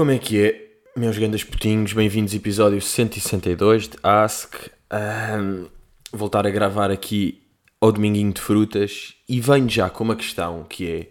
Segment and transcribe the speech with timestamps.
[0.00, 1.92] Como é que é, meus grandes putinhos?
[1.92, 4.54] Bem-vindos ao episódio 162 de Ask.
[4.88, 5.66] Ahm,
[6.10, 7.42] voltar a gravar aqui
[7.78, 11.08] ao Dominguinho de Frutas e venho já com uma questão que é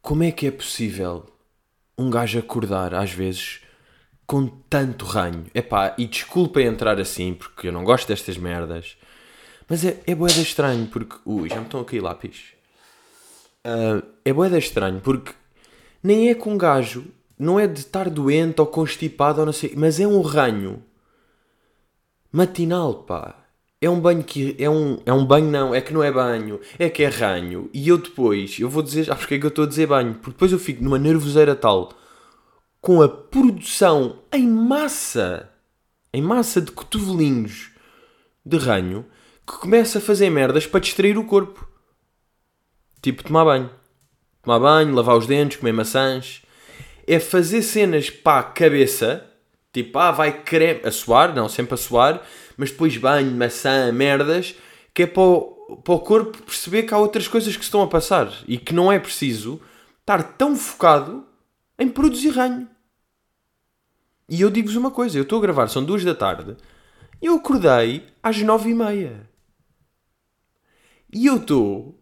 [0.00, 1.26] como é que é possível
[1.98, 3.58] um gajo acordar às vezes
[4.24, 5.46] com tanto ranho?
[5.52, 8.96] Epá, e desculpem entrar assim porque eu não gosto destas merdas,
[9.68, 11.16] mas é, é boeda estranho porque...
[11.26, 12.52] Ui, já me estão a cair lápis.
[13.64, 15.32] Ah, é boeda estranho porque
[16.00, 17.04] nem é com um gajo,
[17.38, 20.82] não é de estar doente ou constipado ou não sei, mas é um ranho
[22.30, 23.36] matinal, pá.
[23.80, 24.54] É um banho que.
[24.58, 27.68] É um, é um banho, não, é que não é banho, é que é ranho.
[27.74, 29.10] E eu depois, eu vou dizer.
[29.10, 30.14] Ah, porque é que eu estou a dizer banho?
[30.14, 31.92] Porque depois eu fico numa nervoseira tal
[32.82, 35.48] com a produção em massa,
[36.12, 37.70] em massa de cotovelinhos
[38.44, 39.06] de ranho,
[39.46, 41.66] que começa a fazer merdas para distrair o corpo.
[43.00, 43.70] Tipo, tomar banho.
[44.42, 46.42] Tomar banho, lavar os dentes, comer maçãs.
[47.06, 49.26] É fazer cenas para a cabeça.
[49.72, 50.80] Tipo, ah, vai creme.
[50.84, 52.22] A suar, não, sempre a suar.
[52.56, 54.54] Mas depois banho, maçã, merdas.
[54.94, 57.88] Que é para o, para o corpo perceber que há outras coisas que estão a
[57.88, 58.32] passar.
[58.46, 59.60] E que não é preciso
[60.00, 61.26] estar tão focado
[61.78, 62.68] em produzir ranho.
[64.28, 65.18] E eu digo-vos uma coisa.
[65.18, 66.56] Eu estou a gravar, são duas da tarde.
[67.20, 69.28] Eu acordei às nove e meia.
[71.12, 72.01] E eu estou...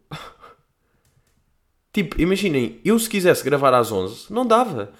[1.92, 4.92] Tipo, imaginem, eu se quisesse gravar às 11, não dava.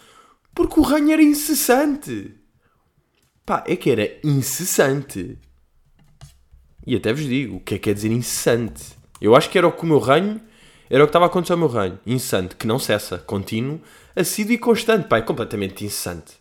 [0.55, 2.35] Porque o ranho era incessante.
[3.47, 5.39] Pá, é que era incessante.
[6.87, 8.99] E até vos digo, o que é que quer dizer incessante?
[9.21, 10.41] Eu acho que era o que o meu ranho,
[10.89, 12.01] era o que estava a acontecer ao meu ranho.
[12.05, 13.81] Incessante, que não cessa, contínuo,
[14.17, 15.07] assíduo e constante.
[15.07, 16.35] Pá, é completamente incessante.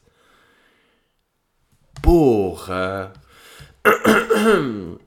[2.02, 3.13] Porra!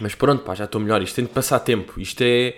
[0.00, 1.02] Mas pronto, pá, já estou melhor.
[1.02, 2.00] Isto tem de passar tempo.
[2.00, 2.56] Isto é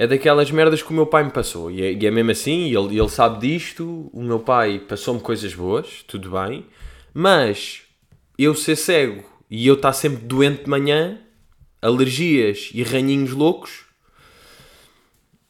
[0.00, 1.72] é daquelas merdas que o meu pai me passou.
[1.72, 4.08] E é, e é mesmo assim, ele, ele sabe disto.
[4.12, 6.64] O meu pai passou-me coisas boas, tudo bem.
[7.12, 7.82] Mas
[8.38, 11.18] eu ser cego e eu estar sempre doente de manhã,
[11.82, 13.86] alergias e ranhinhos loucos,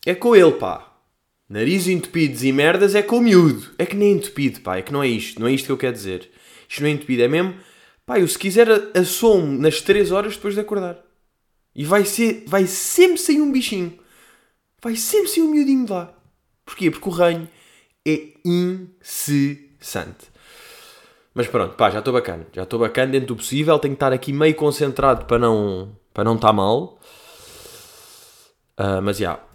[0.06, 0.96] é com ele, pá.
[1.46, 3.66] Nariz entupidos e merdas é com o miúdo.
[3.76, 4.78] É que nem entupido, pá.
[4.78, 5.38] É que não é isto.
[5.38, 6.30] Não é isto que eu quero dizer.
[6.66, 7.22] Isto não é entupido.
[7.22, 7.54] É mesmo,
[8.06, 8.66] pá, eu se quiser
[8.96, 10.98] assomo nas 3 horas depois de acordar.
[11.74, 14.07] E vai, ser, vai sempre sair um bichinho
[14.82, 16.12] vai sempre ser um miudinho de lá.
[16.64, 16.90] Porquê?
[16.90, 17.48] Porque o ranho
[18.06, 20.28] é incessante.
[21.34, 22.46] Mas pronto, pá, já estou bacana.
[22.52, 23.78] Já estou bacana dentro do possível.
[23.78, 26.98] Tenho que estar aqui meio concentrado para não para não estar mal.
[28.78, 29.24] Uh, mas já.
[29.24, 29.48] Yeah.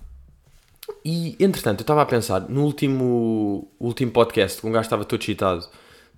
[1.05, 5.21] E entretanto, eu estava a pensar no último, último podcast que um gajo estava todo
[5.21, 5.67] excitado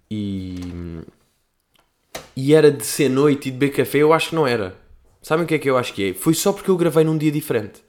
[0.10, 0.60] e.
[2.36, 4.00] E era de ser noite e de beber café.
[4.00, 4.76] Eu acho que não era.
[5.22, 6.14] Sabem o que é que eu acho que é?
[6.14, 7.84] Foi só porque eu gravei num dia diferente.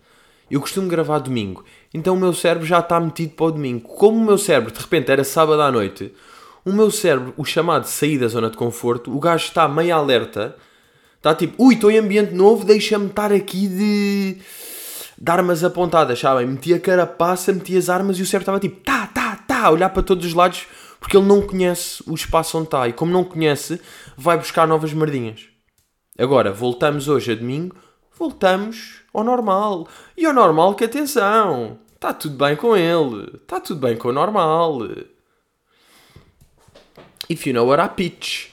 [0.50, 3.88] Eu costumo gravar domingo, então o meu cérebro já está metido para o domingo.
[3.88, 6.12] Como o meu cérebro de repente era sábado à noite,
[6.64, 10.56] o meu cérebro, o chamado sair da zona de conforto, o gajo está meio alerta,
[11.16, 14.36] está tipo, ui, estou em ambiente novo, deixa-me estar aqui de.
[15.18, 16.46] de armas apontadas, sabem?
[16.46, 19.70] Meti a carapaça, meti as armas e o cérebro estava tipo, tá, tá, tá, a
[19.70, 20.66] olhar para todos os lados
[21.00, 23.80] porque ele não conhece o espaço onde está e, como não conhece,
[24.16, 25.48] vai buscar novas merdinhas.
[26.18, 27.76] Agora, voltamos hoje a domingo,
[28.18, 29.88] voltamos ao normal.
[30.16, 34.12] E ao normal que atenção, está tudo bem com ele, está tudo bem com o
[34.12, 34.80] normal.
[37.28, 38.48] If you know what I pitch.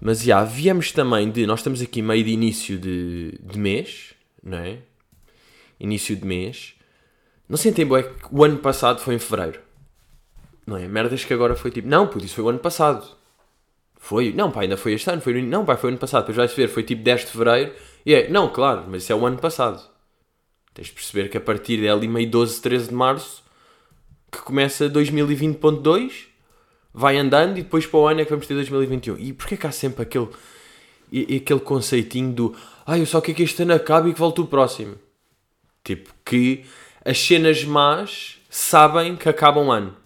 [0.00, 1.46] Mas já, yeah, viemos também de.
[1.46, 4.78] Nós estamos aqui meio de início de, de mês, não é?
[5.78, 6.74] Início de mês.
[7.48, 9.60] Não sentem bem que o ano passado foi em fevereiro.
[10.66, 10.88] Não é?
[10.88, 11.86] Merdas que agora foi tipo.
[11.86, 13.06] Não, por isso foi o ano passado.
[13.96, 14.32] Foi.
[14.32, 15.22] Não, pá, ainda foi este ano.
[15.22, 16.22] Foi, não, pá, foi o ano passado.
[16.22, 17.72] Depois vais ver, foi tipo 10 de fevereiro
[18.04, 19.82] e é, não, claro, mas isso é o ano passado.
[20.74, 23.42] Tens de perceber que a partir de ali meio 12, 13 de março,
[24.30, 26.26] que começa 2020.2,
[26.92, 29.18] vai andando e depois para o ano é que vamos ter 2021.
[29.18, 30.28] E porquê que há sempre aquele,
[31.36, 34.46] aquele conceitinho do ah, eu só quero que este ano acabe e que volte o
[34.46, 34.96] próximo?
[35.84, 36.64] Tipo, que
[37.04, 39.96] as cenas más sabem que acabam um ano.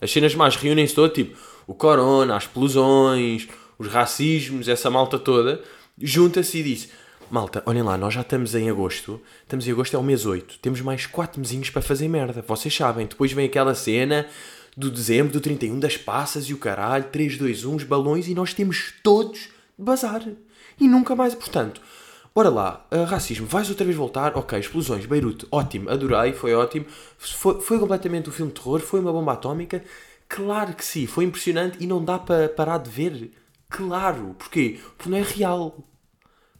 [0.00, 1.36] As cenas más reúnem-se todas, tipo,
[1.66, 3.48] o corona, as explosões,
[3.78, 5.62] os racismos, essa malta toda,
[5.98, 6.90] junta-se e diz
[7.30, 9.20] Malta, olhem lá, nós já estamos em agosto.
[9.42, 10.58] Estamos em agosto, é o mês 8.
[10.60, 12.44] Temos mais 4 mesinhos para fazer merda.
[12.46, 13.06] Vocês sabem.
[13.06, 14.26] Depois vem aquela cena
[14.76, 17.04] do dezembro, do 31, das passas e o caralho.
[17.04, 19.48] 3, 2, 1, os balões e nós temos todos
[19.78, 20.22] de bazar.
[20.78, 21.34] E nunca mais.
[21.34, 21.80] Portanto,
[22.34, 22.86] bora lá.
[22.92, 24.36] Uh, racismo, vais outra vez voltar?
[24.36, 25.90] Ok, explosões, Beirute, ótimo.
[25.90, 26.86] Adorei, foi ótimo.
[27.16, 28.80] Foi, foi completamente um filme de terror.
[28.80, 29.82] Foi uma bomba atómica.
[30.28, 33.32] Claro que sim, foi impressionante e não dá para parar de ver.
[33.68, 34.36] Claro.
[34.38, 34.78] Porquê?
[34.96, 35.84] Porque não é real.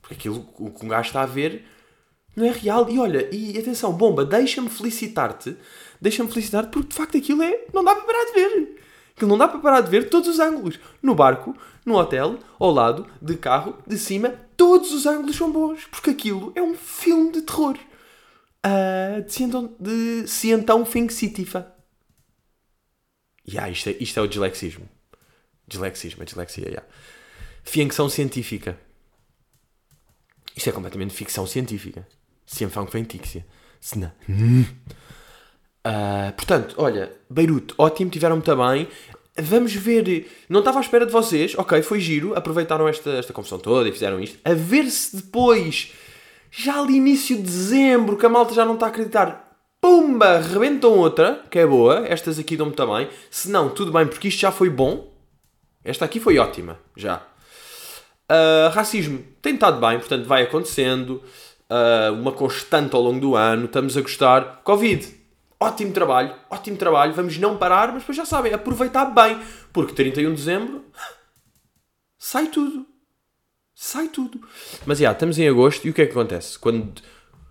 [0.04, 1.64] Porque aquilo o que um gajo está a ver
[2.36, 2.88] não é real.
[2.90, 5.56] E olha, e atenção, bomba, deixa-me felicitar-te.
[6.00, 7.64] Deixa-me felicitar-te porque de facto aquilo é.
[7.72, 8.80] Não dá para parar de ver.
[9.16, 10.78] Que não dá para parar de ver todos os ângulos.
[11.02, 11.56] No barco,
[11.86, 15.86] no hotel, ao lado, de carro, de cima, todos os ângulos são bons.
[15.86, 17.78] Porque aquilo é um filme de terror.
[18.66, 20.84] Uh, de, se então, de se então.
[23.46, 24.88] Yeah, isto, é, isto é o dislexismo.
[25.66, 26.86] Dislexismo, a dislexia, yeah.
[27.62, 28.78] Ficção científica.
[30.56, 32.06] Isto é completamente ficção científica.
[32.46, 33.44] Cienfang Fentixia.
[33.80, 34.12] Senão.
[35.86, 38.88] Uh, portanto, olha, Beirute, ótimo, tiveram muito bem.
[39.36, 40.30] Vamos ver.
[40.48, 43.92] Não estava à espera de vocês, ok, foi giro, aproveitaram esta, esta confusão toda e
[43.92, 44.38] fizeram isto.
[44.44, 45.92] A ver se depois,
[46.50, 50.92] já ali início de dezembro, que a malta já não está a acreditar, pumba, rebentam
[50.92, 52.06] outra, que é boa.
[52.06, 53.08] Estas aqui dão-me também.
[53.30, 55.12] Se não, tudo bem, porque isto já foi bom.
[55.84, 57.26] Esta aqui foi ótima, já.
[58.30, 61.22] Uh, racismo tem estado bem, portanto vai acontecendo.
[61.70, 64.60] Uh, uma constante ao longo do ano, estamos a gostar.
[64.62, 65.06] Covid,
[65.58, 69.40] ótimo trabalho, ótimo trabalho, vamos não parar, mas depois já sabem, aproveitar bem,
[69.72, 70.84] porque 31 de dezembro
[72.18, 72.86] sai tudo.
[73.74, 74.40] Sai tudo.
[74.86, 76.58] Mas já, estamos em agosto e o que é que acontece?
[76.58, 77.02] Quando,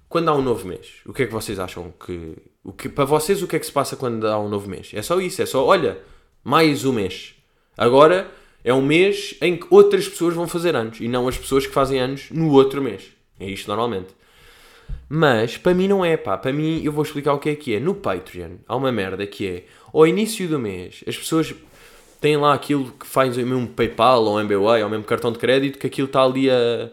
[0.07, 2.37] quando há um novo mês, o que é que vocês acham que.
[2.63, 4.91] O que para vocês, o que é que se passa quando há um novo mês?
[4.93, 5.99] É só isso, é só, olha,
[6.41, 7.35] mais um mês.
[7.77, 8.31] Agora
[8.63, 11.73] é um mês em que outras pessoas vão fazer anos e não as pessoas que
[11.73, 13.11] fazem anos no outro mês.
[13.39, 14.09] É isto normalmente.
[15.09, 16.37] Mas para mim não é, pá.
[16.37, 17.79] Para mim eu vou explicar o que é que é.
[17.79, 21.53] No Patreon há uma merda que é ao início do mês as pessoas
[22.21, 25.77] têm lá aquilo que faz o mesmo PayPal ou MBWay ou mesmo cartão de crédito
[25.77, 26.89] que aquilo está ali a,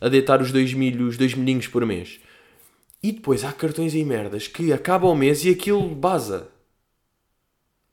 [0.00, 2.18] a deitar os 2 mil, os dois milhinhos por mês.
[3.00, 6.51] E depois há cartões e merdas que acaba o mês e aquilo baza.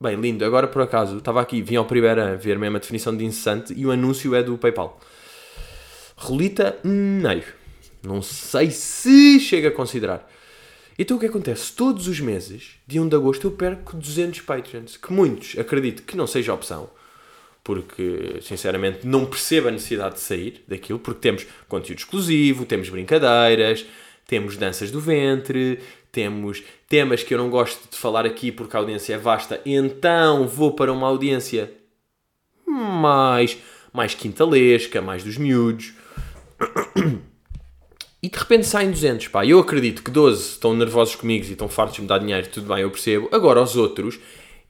[0.01, 0.45] Bem, lindo.
[0.45, 3.73] Agora, por acaso, estava aqui, vim ao primeiro a ver mesmo a definição de incessante
[3.75, 4.97] e o anúncio é do PayPal.
[6.15, 7.43] Rolita, meio.
[8.01, 10.25] Não sei se chega a considerar.
[10.97, 11.73] Então o que acontece?
[11.73, 14.95] Todos os meses, de 1 de agosto, eu perco 200 Patreons.
[14.95, 16.89] Que muitos, acredito que não seja opção.
[17.61, 20.99] Porque, sinceramente, não percebo a necessidade de sair daquilo.
[20.99, 23.85] Porque temos conteúdo exclusivo, temos brincadeiras,
[24.25, 28.79] temos danças do ventre, temos temas que eu não gosto de falar aqui porque a
[28.79, 31.71] audiência é vasta, então vou para uma audiência
[32.65, 33.57] mais,
[33.93, 35.93] mais quintalesca, mais dos miúdos.
[38.21, 39.45] E de repente saem 200, pá.
[39.45, 42.67] Eu acredito que 12 estão nervosos comigo e estão fartos de me dar dinheiro, tudo
[42.67, 43.29] bem, eu percebo.
[43.31, 44.19] Agora, os outros,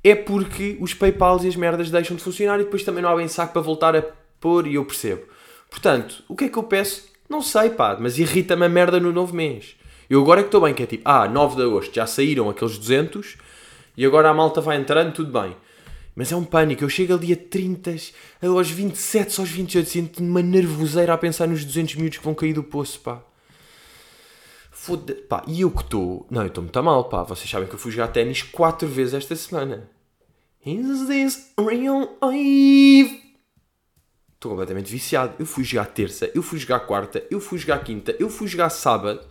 [0.03, 3.15] é porque os PayPals e as merdas deixam de funcionar e depois também não há
[3.15, 4.03] bem saco para voltar a
[4.39, 5.23] pôr e eu percebo.
[5.69, 7.09] Portanto, o que é que eu peço?
[7.27, 9.75] Não sei, pá, mas irrita-me a merda no novo mês.
[10.09, 12.49] Eu agora é que estou bem, que é tipo, ah, 9 de agosto já saíram
[12.49, 13.37] aqueles 200
[13.95, 15.55] e agora a malta vai entrando, tudo bem.
[16.15, 17.95] Mas é um pânico, eu chego ali a 30,
[18.41, 22.53] aos 27, aos 28, sinto-me uma nervoseira a pensar nos 200 minutos que vão cair
[22.53, 23.21] do poço, pá.
[24.71, 26.25] Foda pá, e eu que estou.
[26.31, 27.23] Não, eu estou muito mal, pá.
[27.23, 29.89] Vocês sabem que eu fui jogar ténis 4 vezes esta semana.
[30.65, 33.21] Is this real life?
[34.33, 35.35] Estou completamente viciado.
[35.37, 38.69] Eu fui jogar terça, eu fui jogar quarta, eu fui jogar quinta, eu fui jogar
[38.69, 39.21] sábado.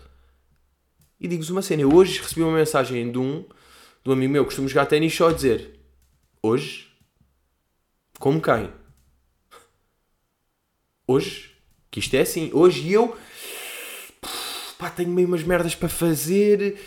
[1.20, 3.44] E digo-vos uma cena, eu hoje recebi uma mensagem de um,
[4.04, 5.78] de um amigo meu que costuma jogar ténis só a dizer
[6.42, 6.88] Hoje?
[8.18, 8.70] Como quem?
[11.06, 11.52] Hoje?
[11.90, 12.50] Que isto é assim.
[12.52, 13.16] Hoje eu
[14.78, 16.78] pá, tenho meio umas merdas para fazer.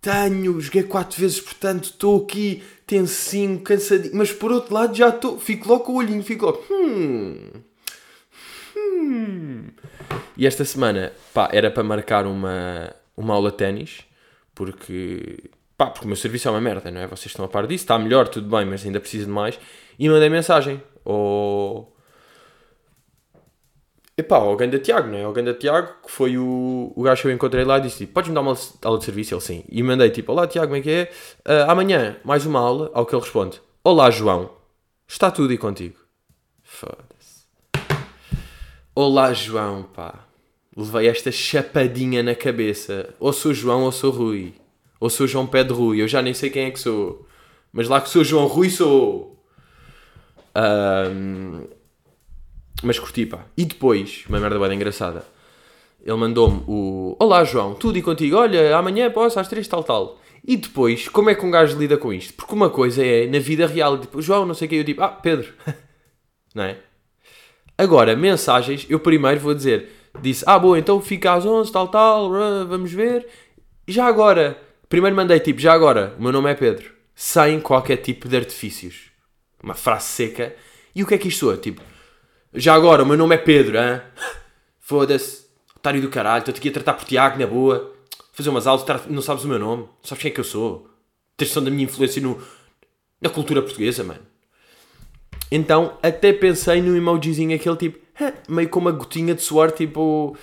[0.00, 4.14] Tenho, joguei 4 vezes, portanto estou aqui tensinho, cansadinho.
[4.14, 6.62] Mas por outro lado já estou, fico logo com o olhinho, fico logo.
[6.70, 7.50] Hum,
[8.76, 9.68] hum.
[10.36, 14.04] E esta semana, pá, era para marcar uma, uma aula de ténis,
[14.54, 17.06] porque, pá, porque o meu serviço é uma merda, não é?
[17.06, 19.58] Vocês estão a par disso, está melhor, tudo bem, mas ainda preciso de mais.
[19.98, 21.90] E mandei mensagem ao.
[24.16, 25.24] Epá, ao Ganda Tiago, não é?
[25.24, 28.34] Ao Ganda Tiago, que foi o, o gajo que eu encontrei lá disse: tipo, Podes-me
[28.34, 28.54] dar uma
[28.84, 29.34] aula de serviço?
[29.34, 29.64] Ele sim.
[29.68, 31.12] E mandei tipo: Olá Tiago, como é que é?
[31.46, 32.90] Uh, amanhã, mais uma aula.
[32.92, 34.50] Ao que ele responde: Olá João,
[35.08, 35.98] está tudo e contigo?
[36.62, 37.46] Foda-se.
[38.94, 40.31] Olá João, pá
[40.76, 43.14] levei esta chapadinha na cabeça.
[43.20, 44.54] Ou sou João ou sou Rui.
[44.98, 46.00] Ou sou João de Rui.
[46.00, 47.26] Eu já nem sei quem é que sou.
[47.72, 49.42] Mas lá que sou João Rui, sou.
[50.56, 51.66] Um,
[52.82, 53.46] mas curti, pá.
[53.56, 55.24] E depois, uma merda bem engraçada.
[56.04, 58.36] Ele mandou-me o Olá João, tudo e contigo.
[58.36, 60.20] Olha, amanhã posso às três, tal, tal.
[60.44, 62.34] E depois, como é que um gajo lida com isto?
[62.34, 65.02] Porque uma coisa é, na vida real, tipo, João, não sei o que, eu tipo,
[65.02, 65.52] ah, Pedro.
[66.54, 66.78] não é?
[67.78, 72.30] Agora, mensagens, eu primeiro vou dizer disse: Ah, boa, então fica às 11, tal, tal,
[72.66, 73.26] vamos ver.
[73.86, 78.28] Já agora, primeiro mandei tipo: Já agora, o meu nome é Pedro, sem qualquer tipo
[78.28, 79.10] de artifícios.
[79.62, 80.54] Uma frase seca.
[80.94, 81.56] E o que é que isto é?
[81.56, 81.80] Tipo,
[82.52, 84.00] já agora, o meu nome é Pedro, hein?
[84.80, 87.92] Foda-se, otário do caralho, estou-te aqui a tratar por Tiago, na boa.
[88.32, 90.88] Fazer umas aulas, não sabes o meu nome, não sabes quem é que eu sou.
[91.36, 92.42] Tens da minha influência no,
[93.20, 94.20] na cultura portuguesa, mano.
[95.50, 97.98] Então até pensei no emojizinho aquele tipo,
[98.48, 100.36] meio com uma gotinha de suor, tipo.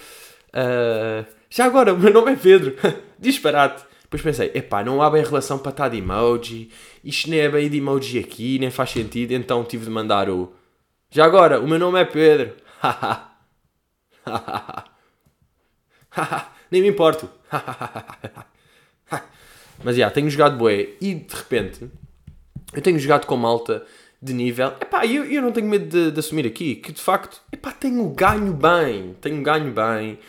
[0.50, 2.76] Uh, já agora, o meu nome é Pedro.
[3.18, 3.84] Disparate.
[4.04, 6.72] Depois pensei, epá, não há bem relação para estar de emoji,
[7.04, 10.52] isto nem é bem de emoji aqui, nem faz sentido, então tive de mandar o.
[11.12, 12.56] Já agora, o meu nome é Pedro.
[16.72, 17.30] nem me importo.
[19.84, 21.90] Mas já, yeah, tenho jogado boé e de repente
[22.74, 23.86] eu tenho jogado com malta
[24.22, 24.70] de nível.
[24.82, 28.08] Epá, eu, eu não tenho medo de, de assumir aqui que de facto, epá, tenho
[28.10, 29.16] ganho bem.
[29.22, 30.20] Tenho ganho bem.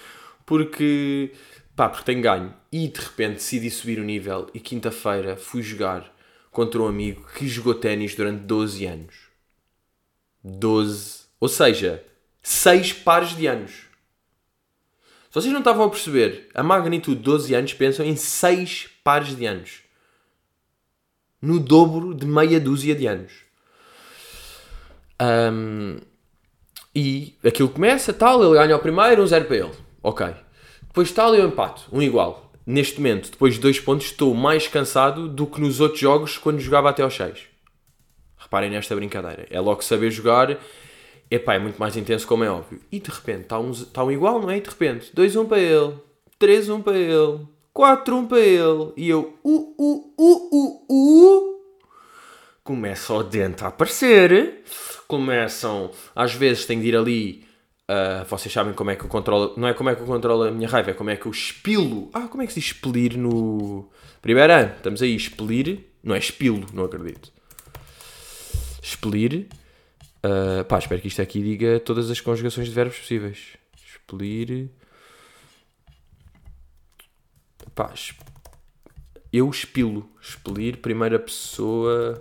[0.46, 1.32] Porque,
[1.74, 2.54] pá, porque tenho ganho.
[2.72, 6.12] E de repente decidi subir o nível e quinta-feira fui jogar
[6.50, 9.14] contra um amigo que jogou ténis durante 12 anos.
[10.42, 11.20] 12.
[11.38, 12.04] Ou seja,
[12.42, 13.90] 6 pares de anos.
[15.30, 19.36] Se vocês não estavam a perceber a magnitude de 12 anos, pensam em 6 pares
[19.36, 19.82] de anos.
[21.40, 23.49] No dobro de meia dúzia de anos.
[25.20, 25.98] Um,
[26.94, 29.72] e aquilo começa, tal, ele ganha o primeiro, um zero para ele.
[30.02, 30.26] Ok.
[30.82, 32.50] Depois tal e um empate, um igual.
[32.66, 36.60] Neste momento, depois de dois pontos, estou mais cansado do que nos outros jogos quando
[36.60, 37.40] jogava até aos 6.
[38.36, 39.46] Reparem nesta brincadeira.
[39.50, 40.58] É logo saber jogar.
[41.30, 42.80] Epá, é muito mais intenso como é óbvio.
[42.90, 44.56] E de repente está um, está um igual, não é?
[44.56, 45.94] E de repente, 2-1 um para ele,
[46.40, 47.40] 3-1 um para ele,
[47.74, 48.92] 4-1 um para ele.
[48.96, 51.60] E eu, uh, uh, uh, uh, uh.
[52.64, 54.62] Começa o dente a aparecer
[55.10, 57.44] começam, às vezes tenho de ir ali,
[57.90, 60.44] uh, vocês sabem como é que eu controlo, não é como é que eu controlo
[60.44, 62.70] a minha raiva, é como é que eu expilo, ah, como é que se diz
[62.70, 63.90] expelir no
[64.22, 67.32] primeiro ano, estamos aí, expelir, não é expilo, não acredito,
[68.80, 69.48] expelir,
[70.24, 74.70] uh, pá, espero que isto aqui diga todas as conjugações de verbos possíveis, expelir,
[77.74, 77.92] pá,
[79.32, 82.20] eu expilo, expelir, primeira pessoa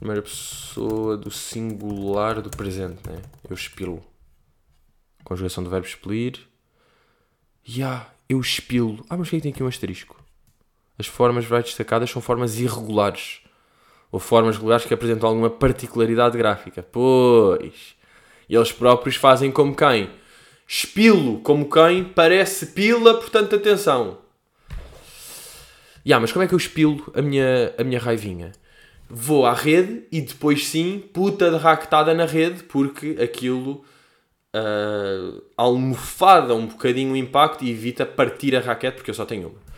[0.00, 3.20] primeira pessoa do singular do presente, né?
[3.48, 4.02] Eu expilo.
[5.22, 6.40] Conjugação do verbo expelir.
[7.68, 9.04] Ya, yeah, eu expilo.
[9.10, 10.18] Ah, mas que tem aqui um asterisco?
[10.98, 13.42] As formas verbais destacadas são formas irregulares.
[14.10, 16.82] Ou formas regulares que apresentam alguma particularidade gráfica.
[16.82, 17.94] Pois.
[18.48, 20.10] E eles próprios fazem como quem?
[20.66, 24.18] Espilo, como quem parece pila, portanto atenção.
[24.70, 24.76] Ya,
[26.06, 28.52] yeah, mas como é que eu espilo a minha, a minha raivinha?
[29.10, 33.84] Vou à rede e depois sim, puta de ractada na rede, porque aquilo
[34.54, 39.48] uh, almofada um bocadinho o impacto e evita partir a raquete, porque eu só tenho
[39.48, 39.70] uma.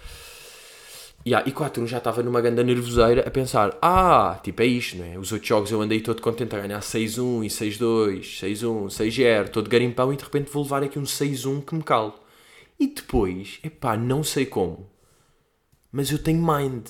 [1.25, 5.05] Yeah, e 4 já estava numa grande nervoseira a pensar: ah, tipo é isto, não
[5.05, 5.17] é?
[5.19, 9.71] Os outros jogos eu andei todo contente a ganhar 6-1 e 6-2, 6-1, 6-0, todo
[9.71, 12.15] garimpão e de repente vou levar aqui um 6-1 que me calo.
[12.79, 14.91] E depois, epá, não sei como,
[15.93, 16.89] mas eu tenho mind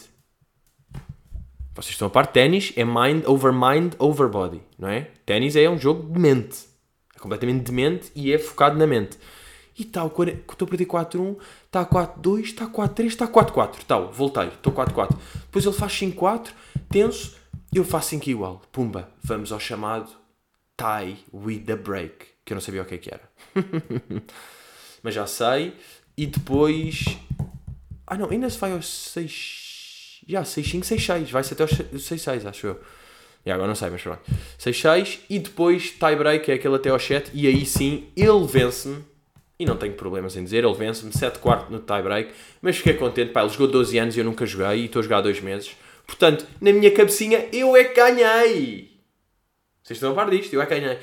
[1.74, 5.10] vocês estão a par, ténis é mind over mind over body, não é?
[5.24, 6.66] Ténis é um jogo de mente.
[7.16, 9.18] É completamente demente e é focado na mente.
[9.78, 13.84] E tal, estou a perder 4-1, está 4-2, está 4-3, está 4-4.
[13.86, 15.16] Tal, voltei, estou 4-4.
[15.46, 16.48] Depois ele faz 5-4,
[16.90, 17.36] tenso,
[17.72, 18.60] eu faço 5 igual.
[18.70, 20.10] Pumba, vamos ao chamado
[20.76, 23.22] tie with the break, que eu não sabia o que é que era.
[25.02, 25.74] Mas já sei.
[26.16, 27.04] E depois.
[28.06, 29.61] Ah não, ainda se vai aos 6
[30.26, 31.30] já, 6-5, 6-6.
[31.30, 32.80] Vai-se até os 6-6, acho eu.
[33.44, 34.20] E agora não sei, mas pronto.
[34.58, 37.30] 6-6 e depois tie-break, é aquele até ao 7.
[37.34, 39.04] E aí sim, ele vence-me.
[39.58, 42.32] E não tenho problemas em dizer, ele vence-me 7 quarto no tie-break.
[42.60, 44.82] Mas fiquei contente, pá, ele jogou 12 anos e eu nunca joguei.
[44.82, 45.76] E estou a jogar há 2 meses.
[46.06, 48.92] Portanto, na minha cabecinha, eu é que ganhei.
[49.82, 50.52] Vocês estão a par disto?
[50.52, 50.98] Eu é que ganhei.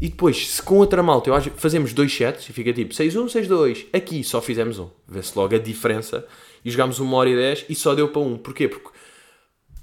[0.00, 3.26] E depois, se com outra malta eu acho, fazemos dois sets e fica tipo 6-1,
[3.26, 3.86] 6-2.
[3.92, 4.90] Aqui só fizemos um.
[5.08, 6.26] Vê-se logo a diferença
[6.64, 8.36] e jogámos uma hora e dez e só deu para um.
[8.36, 8.68] Porquê?
[8.68, 8.90] Porque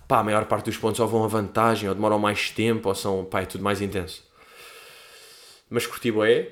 [0.08, 2.96] pá, a maior parte dos pontos ou vão a vantagem, ou demoram mais tempo, ou
[2.96, 4.24] são, pá, é tudo mais intenso.
[5.70, 6.52] Mas curti é.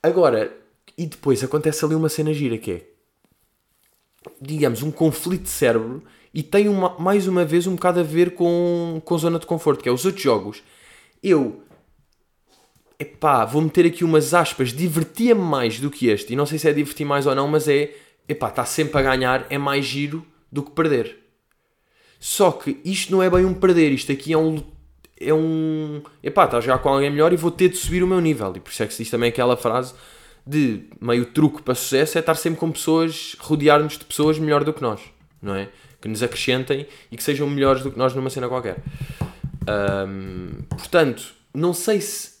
[0.00, 0.56] Agora,
[0.96, 2.86] e depois acontece ali uma cena gira que é,
[4.40, 8.34] digamos, um conflito de cérebro e tem uma, mais uma vez um bocado a ver
[8.34, 10.62] com, com zona de conforto, que é os outros jogos.
[11.20, 11.63] Eu,
[13.04, 16.68] epá, vou meter aqui umas aspas, divertia-me mais do que este, e não sei se
[16.68, 17.94] é divertir mais ou não, mas é
[18.28, 21.18] epá, está sempre a ganhar, é mais giro do que perder.
[22.18, 24.62] Só que isto não é bem um perder, isto aqui é um.
[25.20, 26.02] É um.
[26.22, 28.52] Epá, está a jogar com alguém melhor e vou ter de subir o meu nível.
[28.56, 29.94] E por isso é que se diz também aquela frase
[30.46, 34.72] de meio truque para sucesso é estar sempre com pessoas, rodear-nos de pessoas melhor do
[34.72, 35.00] que nós,
[35.40, 35.68] não é?
[36.00, 38.76] Que nos acrescentem e que sejam melhores do que nós numa cena qualquer.
[40.70, 42.33] Portanto, não sei se.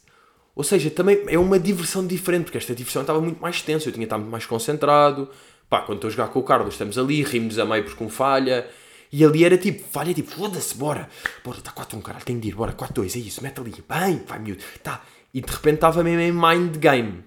[0.54, 3.92] Ou seja, também é uma diversão diferente, porque esta diversão estava muito mais tensa, eu
[3.92, 5.28] tinha estar muito mais concentrado,
[5.68, 8.08] Pá, quando estou a jogar com o Carlos, estamos ali, rimos a meio porque um
[8.08, 8.68] falha.
[9.10, 11.08] E ali era tipo, falha tipo, foda-se, bora.
[11.44, 13.72] Bora, está 4-1, caralho, tenho de ir, bora, 4-2, é isso, mete ali.
[13.88, 15.02] Bem, vai miúdo, tá.
[15.32, 17.24] E de repente estava mesmo em mind game.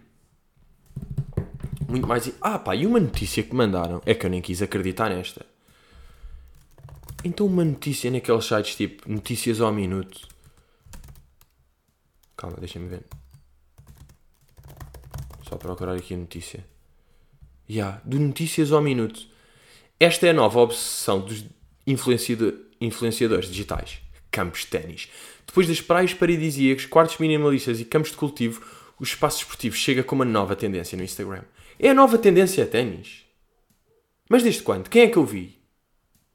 [1.88, 2.32] Muito mais.
[2.42, 5.46] Ah, pá, e uma notícia que mandaram é que eu nem quis acreditar nesta.
[7.24, 10.28] Então, uma notícia naqueles sites tipo notícias ao minuto.
[12.38, 13.04] Calma, deixa-me ver.
[15.50, 16.60] Só procurar aqui a notícia.
[17.70, 19.28] Ya, yeah, de notícias ao minuto.
[20.00, 21.44] Esta é a nova obsessão dos
[21.86, 24.00] influenciador, influenciadores digitais.
[24.30, 25.10] Campos de ténis.
[25.46, 28.64] Depois das praias paradisíacas, quartos minimalistas e campos de cultivo,
[29.00, 31.44] o espaço esportivo chega com uma nova tendência no Instagram.
[31.80, 33.26] É a nova tendência a ténis.
[34.30, 34.90] Mas desde quando?
[34.90, 35.58] Quem é que eu vi?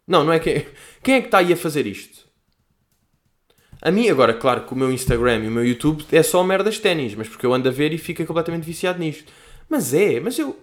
[0.06, 0.66] Não, não é quem.
[1.02, 2.26] Quem é que está aí a fazer isto?
[3.84, 6.78] A mim, agora, claro que o meu Instagram e o meu YouTube é só merdas
[6.78, 9.32] ténis, mas porque eu ando a ver e fico completamente viciado nisto.
[9.68, 10.56] Mas é, mas eu.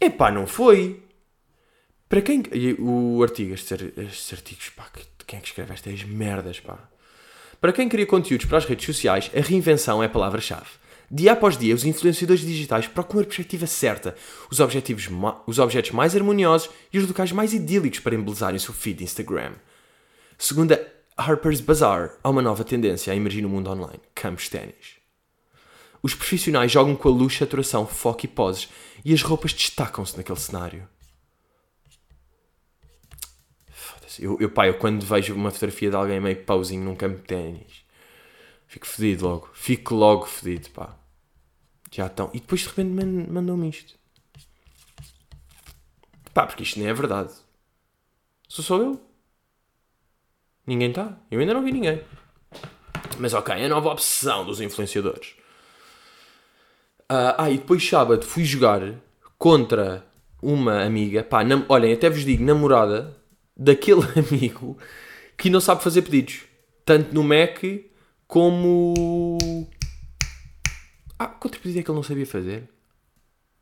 [0.00, 1.02] Epá, não foi.
[2.08, 2.42] Para quem.
[2.78, 4.88] O artigo, estes, artigos, pá,
[5.26, 6.88] quem é que escreve estas merdas, pá?
[7.60, 10.70] Para quem cria conteúdos para as redes sociais, a reinvenção é a palavra-chave.
[11.10, 14.14] Dia após dia, os influenciadores digitais procuram a perspectiva certa,
[14.50, 15.10] os, objetivos
[15.46, 19.52] os objetos mais harmoniosos e os locais mais idílicos para embelezarem o seu feed Instagram.
[20.38, 20.78] Segundo a
[21.20, 25.00] Harper's Bazaar, há uma nova tendência a emergir no mundo online: campos de ténis.
[26.02, 28.68] Os profissionais jogam com a luz, saturação, foco e poses,
[29.04, 30.88] e as roupas destacam-se naquele cenário.
[34.18, 37.26] Eu, eu, pá, eu quando vejo uma fotografia de alguém meio posing num campo de
[37.26, 37.84] ténis,
[38.66, 39.50] fico fedido logo.
[39.52, 40.96] Fico logo fedido, pá.
[41.90, 42.30] Já estão.
[42.34, 43.98] E depois de repente mandou-me isto.
[46.34, 47.32] Pá, porque isto nem é verdade.
[48.48, 49.09] Sou só eu.
[50.70, 51.18] Ninguém está.
[51.28, 52.00] Eu ainda não vi ninguém.
[53.18, 55.30] Mas ok, a nova obsessão dos influenciadores.
[57.10, 58.80] Uh, ah, e depois sábado fui jogar
[59.36, 60.06] contra
[60.40, 63.16] uma amiga, pá, nam olhem, até vos digo, namorada
[63.56, 64.78] daquele amigo
[65.36, 66.42] que não sabe fazer pedidos.
[66.84, 67.64] Tanto no Mac
[68.28, 68.94] como
[71.18, 72.68] ah, quanto pedido é que ele não sabia fazer?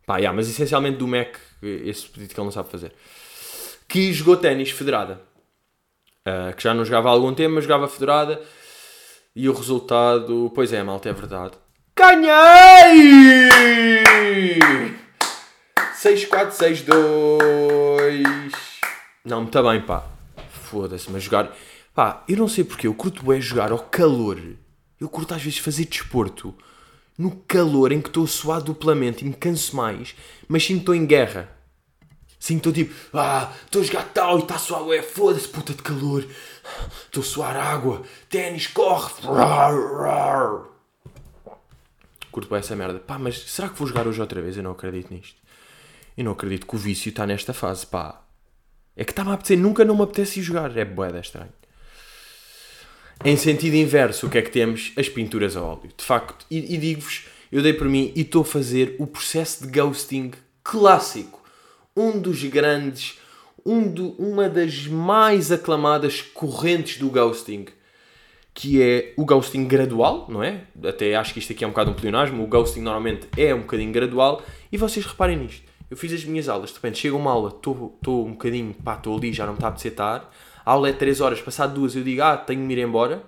[0.05, 2.93] Pá, yeah, mas essencialmente do Mac, esse pedido que ele não sabe fazer.
[3.89, 5.27] Que jogou ténis federada.
[6.29, 8.41] Uh, que já não jogava há algum tempo, mas jogava federada.
[9.35, 11.55] E o resultado, pois é, malta, é verdade.
[11.97, 13.49] Ganhei!
[15.95, 18.53] 6-4-6-2.
[19.25, 20.05] Não, muito bem, pá.
[20.51, 21.51] Foda-se, mas jogar.
[21.95, 24.39] Pá, eu não sei porque, eu curto é jogar ao calor.
[25.01, 26.55] Eu curto às vezes fazer desporto
[27.17, 30.15] no calor em que estou suar duplamente e me canso mais,
[30.47, 31.49] mas que estou em guerra.
[32.39, 35.83] Sinto tipo, ah, estou a jogar tal e está a suar, ué, foda-se, puta de
[35.83, 36.25] calor.
[37.05, 39.13] Estou a suar água, ténis, corre.
[42.31, 43.01] Curto bem essa merda.
[43.01, 44.57] Pá, mas será que vou jogar hoje outra vez?
[44.57, 45.41] Eu não acredito nisto.
[46.17, 48.23] Eu não acredito que o vício está nesta fase, pá.
[48.97, 50.77] É que está-me a apetecer, nunca não me apetece ir jogar.
[50.77, 51.53] É boeda estranho.
[53.25, 54.93] Em sentido inverso, o que é que temos?
[54.97, 55.91] As pinturas a óleo.
[55.97, 59.67] De facto, e, e digo-vos, eu dei por mim e estou a fazer o processo
[59.67, 61.38] de ghosting clássico.
[61.99, 63.19] Um dos grandes,
[63.65, 67.67] um do, uma das mais aclamadas correntes do ghosting,
[68.55, 70.63] que é o ghosting gradual, não é?
[70.85, 72.43] Até acho que isto aqui é um bocado um pleonasmo.
[72.43, 74.43] O ghosting normalmente é um bocadinho gradual.
[74.71, 75.67] E vocês reparem nisto.
[75.91, 79.17] Eu fiz as minhas aulas, de repente chega uma aula, estou um bocadinho, pá, estou
[79.17, 80.31] ali, já não me está a apetecer estar
[80.69, 83.23] a aula é 3 horas, passado duas eu digo, ah, tenho de ir embora,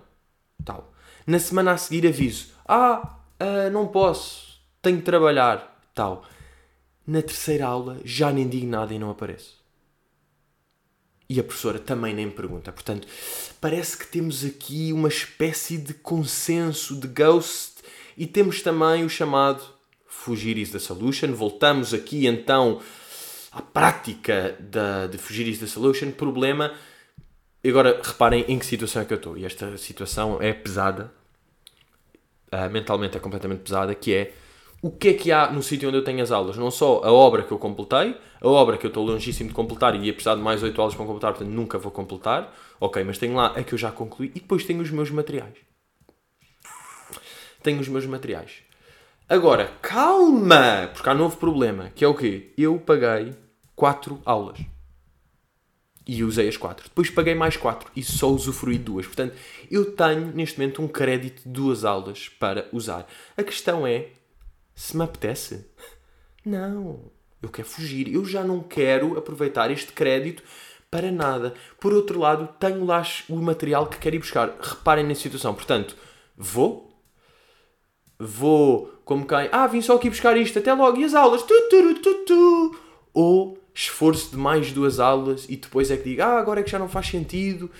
[0.62, 0.92] tal.
[1.26, 6.22] Na semana a seguir aviso, ah, uh, não posso, tenho de trabalhar, tal.
[7.10, 9.58] Na terceira aula já nem digo nada e não apareço.
[11.28, 12.70] E a professora também nem me pergunta.
[12.70, 13.08] Portanto,
[13.60, 17.82] parece que temos aqui uma espécie de consenso de ghost
[18.16, 19.60] e temos também o chamado
[20.06, 21.32] fugir is the solution.
[21.32, 22.80] Voltamos aqui então
[23.50, 26.12] à prática da, de fugir is the solution.
[26.12, 26.72] Problema
[27.64, 29.36] agora reparem em que situação é que eu estou.
[29.36, 31.12] E esta situação é pesada,
[32.52, 34.32] uh, mentalmente é completamente pesada, que é
[34.82, 36.56] o que é que há no sítio onde eu tenho as aulas?
[36.56, 39.94] Não só a obra que eu completei, a obra que eu estou longíssimo de completar
[39.94, 42.54] e ia precisar de mais 8 aulas para completar, portanto nunca vou completar.
[42.80, 45.54] Ok, mas tenho lá a que eu já concluí e depois tenho os meus materiais.
[47.62, 48.62] Tenho os meus materiais.
[49.28, 50.90] Agora, calma!
[50.94, 52.52] Porque há novo problema, que é o quê?
[52.56, 53.34] Eu paguei
[53.76, 54.58] 4 aulas
[56.06, 56.88] e usei as quatro.
[56.88, 59.06] Depois paguei mais quatro e só usufruí duas.
[59.06, 59.36] Portanto,
[59.70, 63.06] eu tenho neste momento um crédito de duas aulas para usar.
[63.36, 64.08] A questão é
[64.80, 65.66] se me apetece.
[66.42, 67.12] Não,
[67.42, 68.10] eu quero fugir.
[68.10, 70.42] Eu já não quero aproveitar este crédito
[70.90, 71.52] para nada.
[71.78, 74.56] Por outro lado, tenho lá o material que quero ir buscar.
[74.58, 75.52] Reparem na situação.
[75.54, 75.94] Portanto,
[76.34, 76.98] vou.
[78.18, 79.50] Vou como quem.
[79.52, 80.58] Ah, vim só aqui buscar isto.
[80.58, 80.96] Até logo.
[80.96, 81.42] E as aulas?
[81.42, 82.80] Tu, tu, tu, tu.
[83.12, 86.70] Ou esforço de mais duas aulas e depois é que digo, ah, agora é que
[86.70, 87.70] já não faz sentido,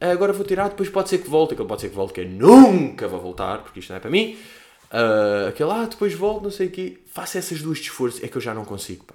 [0.00, 2.28] agora vou tirar, depois pode ser que volte, aquele pode ser que volte, que eu
[2.28, 4.38] nunca vou voltar, porque isto não é para mim.
[4.92, 6.98] Uh, aquele, ah, depois volto, não sei o quê.
[7.06, 9.14] Faça essas duas de esforço, é que eu já não consigo, pá.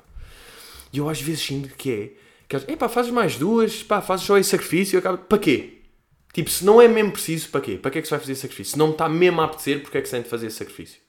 [0.91, 2.11] E eu às vezes sinto que é,
[2.47, 5.81] que, epá, fazes mais duas, pá, fazes só esse sacrifício, acaba, para quê?
[6.33, 7.77] Tipo, se não é mesmo preciso, para quê?
[7.77, 8.73] Para que é que se vai fazer esse sacrifício?
[8.73, 10.57] Se não me está mesmo a apetecer, porque é que se tem de fazer esse
[10.57, 10.99] sacrifício?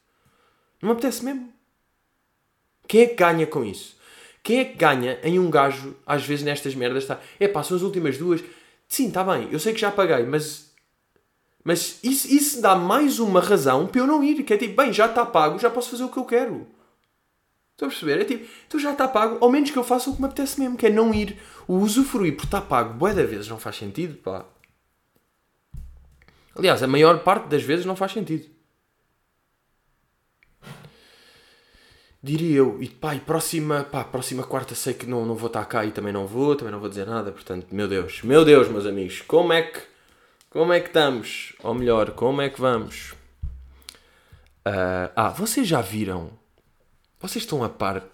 [0.83, 1.53] Não me apetece mesmo.
[2.87, 3.97] Quem é que ganha com isso?
[4.43, 7.77] Quem é que ganha em um gajo, às vezes nestas merdas, está, é pá, são
[7.77, 8.43] as últimas duas,
[8.87, 10.68] sim, está bem, eu sei que já paguei, mas
[11.69, 14.43] mas isso, isso dá mais uma razão para eu não ir.
[14.43, 16.67] Que é tipo, bem, já está pago, já posso fazer o que eu quero.
[17.73, 18.23] Estão a perceber?
[18.23, 20.59] É tipo, então já está pago, ao menos que eu faça o que me apetece
[20.59, 21.39] mesmo, que é não ir.
[21.67, 24.47] O usufruir por estar pago, boa da vezes, não faz sentido, pá.
[26.57, 28.49] Aliás, a maior parte das vezes não faz sentido.
[32.23, 35.67] Diria eu, e pá, e próxima, pá, próxima quarta sei que não, não vou estar
[35.67, 38.69] cá e também não vou, também não vou dizer nada, portanto, meu Deus, meu Deus,
[38.69, 39.98] meus amigos, como é que
[40.59, 41.53] como é que estamos?
[41.63, 43.13] Ou melhor, como é que vamos?
[44.67, 46.33] Uh, ah, vocês já viram?
[47.21, 48.05] Vocês estão a par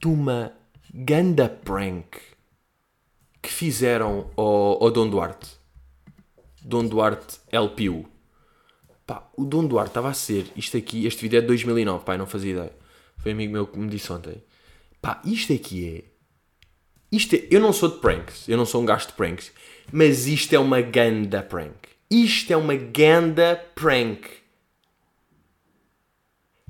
[0.00, 0.54] de uma
[0.90, 2.16] ganda prank
[3.42, 5.50] que fizeram ao, ao Dom Duarte?
[6.62, 8.08] Dom Duarte LPU.
[9.06, 11.04] Pá, o Dom Duarte estava a ser isto aqui.
[11.04, 12.72] Este vídeo é de 2009, pai, não fazia ideia.
[13.18, 14.42] Foi um amigo meu que me disse ontem.
[14.98, 16.14] Pá, isto aqui é.
[17.12, 19.52] Isto é, eu não sou de pranks, eu não sou um gajo de pranks.
[19.92, 21.74] Mas isto é uma ganda prank.
[22.10, 24.28] Isto é uma ganda prank.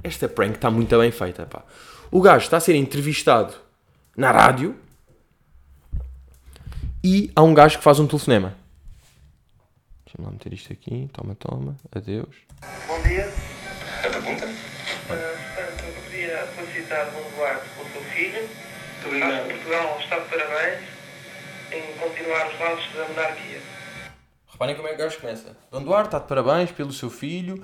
[0.02, 1.64] Esta prank está muito bem feita, pá.
[2.10, 3.54] O gajo está a ser entrevistado
[4.16, 4.76] na rádio
[7.02, 8.56] e há um gajo que faz um telefonema.
[10.04, 11.08] Deixa-me lá meter isto aqui.
[11.12, 11.76] Toma, toma.
[11.92, 12.36] Adeus.
[12.86, 13.28] Bom dia.
[13.98, 14.46] A pergunta?
[14.46, 18.40] Uh, portanto, eu queria felicitar o Duarte pelo seu filho.
[18.40, 19.48] Muito obrigado.
[19.48, 20.93] Portugal está de parabéns
[21.76, 23.60] em continuar os laços da monarquia.
[24.50, 25.56] Reparem como é que o gajo começa.
[25.70, 27.62] Dom Duarte está de parabéns pelo seu filho,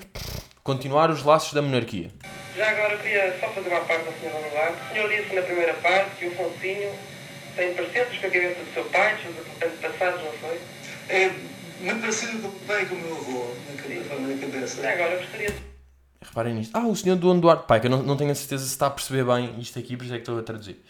[0.63, 2.11] continuar os laços da monarquia.
[2.57, 4.33] Já agora queria só fazer uma parte ao Sr.
[4.33, 4.77] Dom Duarte.
[4.83, 6.93] O senhor disse na primeira parte que o Foncinho
[7.55, 9.37] tem parecidos com a cabeça do seu pai, seus
[9.71, 10.61] antepassados, não foi?
[11.09, 11.29] É
[11.81, 14.83] muito parecido com o pai e com o meu avô, na cabeça.
[14.83, 15.71] Já agora gostaria de...
[16.23, 16.77] Reparem nisto.
[16.77, 17.67] Ah, o senhor Dom Duarte.
[17.67, 19.97] Pai, que eu não, não tenho a certeza se está a perceber bem isto aqui,
[19.97, 20.83] por isso é que estou a traduzir.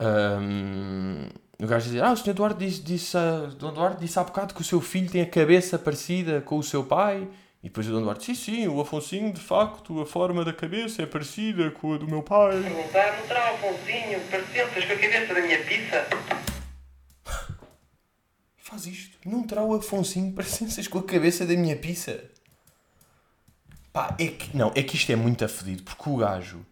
[0.00, 1.28] Um,
[1.60, 4.54] o gajo dizia, ah, o senhor Duarte disse, disse, uh, Dom Duarte disse há bocado
[4.54, 7.28] que o seu filho tem a cabeça parecida com o seu pai.
[7.60, 11.02] E depois o Dom Duarte, sim, sim, o Afonsinho, de facto, a forma da cabeça
[11.02, 12.60] é parecida com a do meu pai.
[12.60, 12.88] Não
[13.26, 16.08] terá o Afonsinho parecentes com a cabeça da minha pizza?
[18.58, 19.18] Faz isto.
[19.26, 22.22] Não terá o Afonsinho parecências com a cabeça da minha pizza?
[23.92, 26.64] Pá, é que, não, é que isto é muito afedido, porque o gajo...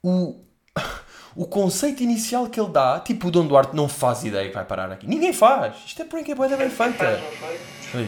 [0.00, 0.40] O
[1.36, 4.64] o conceito inicial que ele dá, tipo o Dom Duarte não faz ideia que vai
[4.64, 5.06] parar aqui.
[5.06, 5.76] Ninguém faz.
[5.86, 7.04] Isto é prank, é boa bem feita.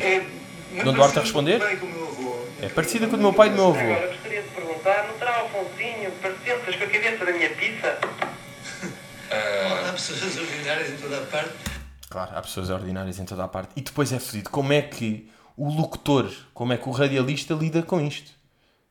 [0.01, 0.27] É,
[0.85, 1.61] Dom Duarte a responder?
[2.61, 3.79] É parecida com o do meu pai e do meu avô.
[3.79, 7.99] Agora gostaria de perguntar, não terá Afonsinho parecentes com a cabeça da minha pizza?
[9.89, 11.53] Há pessoas ordinárias em toda a parte.
[12.09, 13.71] Claro, há pessoas ordinárias em toda a parte.
[13.77, 14.51] E depois é fedido.
[14.51, 18.31] Como é que o locutor, como é que o radialista lida com isto?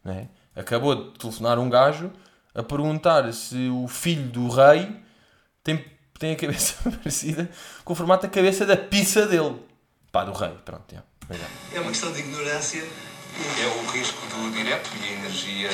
[0.03, 0.27] Não é?
[0.55, 2.11] Acabou de telefonar um gajo
[2.55, 4.95] a perguntar se o filho do rei
[5.63, 5.85] tem,
[6.17, 7.49] tem a cabeça parecida
[7.83, 9.61] com o formato da cabeça da pizza dele.
[10.11, 10.95] Pá, do rei, pronto.
[10.95, 12.81] É, é uma questão de ignorância.
[12.81, 15.69] É o risco do direto e a energia.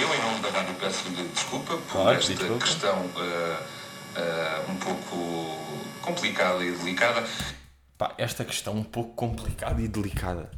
[0.00, 2.64] Eu, em nome da rádio, peço-lhe desculpa por claro, esta desculpa.
[2.64, 5.60] questão uh, uh, um pouco
[6.00, 7.22] complicada e delicada.
[7.98, 10.50] Pá, esta questão um pouco complicada e delicada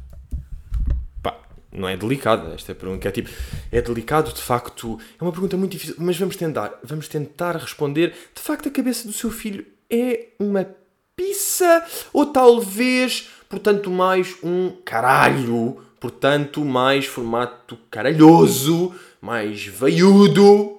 [1.79, 3.29] não é delicada esta pergunta, é tipo,
[3.71, 8.13] é delicado de facto, é uma pergunta muito difícil, mas vamos tentar, vamos tentar responder,
[8.33, 10.67] de facto a cabeça do seu filho é uma
[11.15, 20.77] pizza ou talvez, portanto, mais um caralho, portanto, mais formato caralhoso, mais veiudo.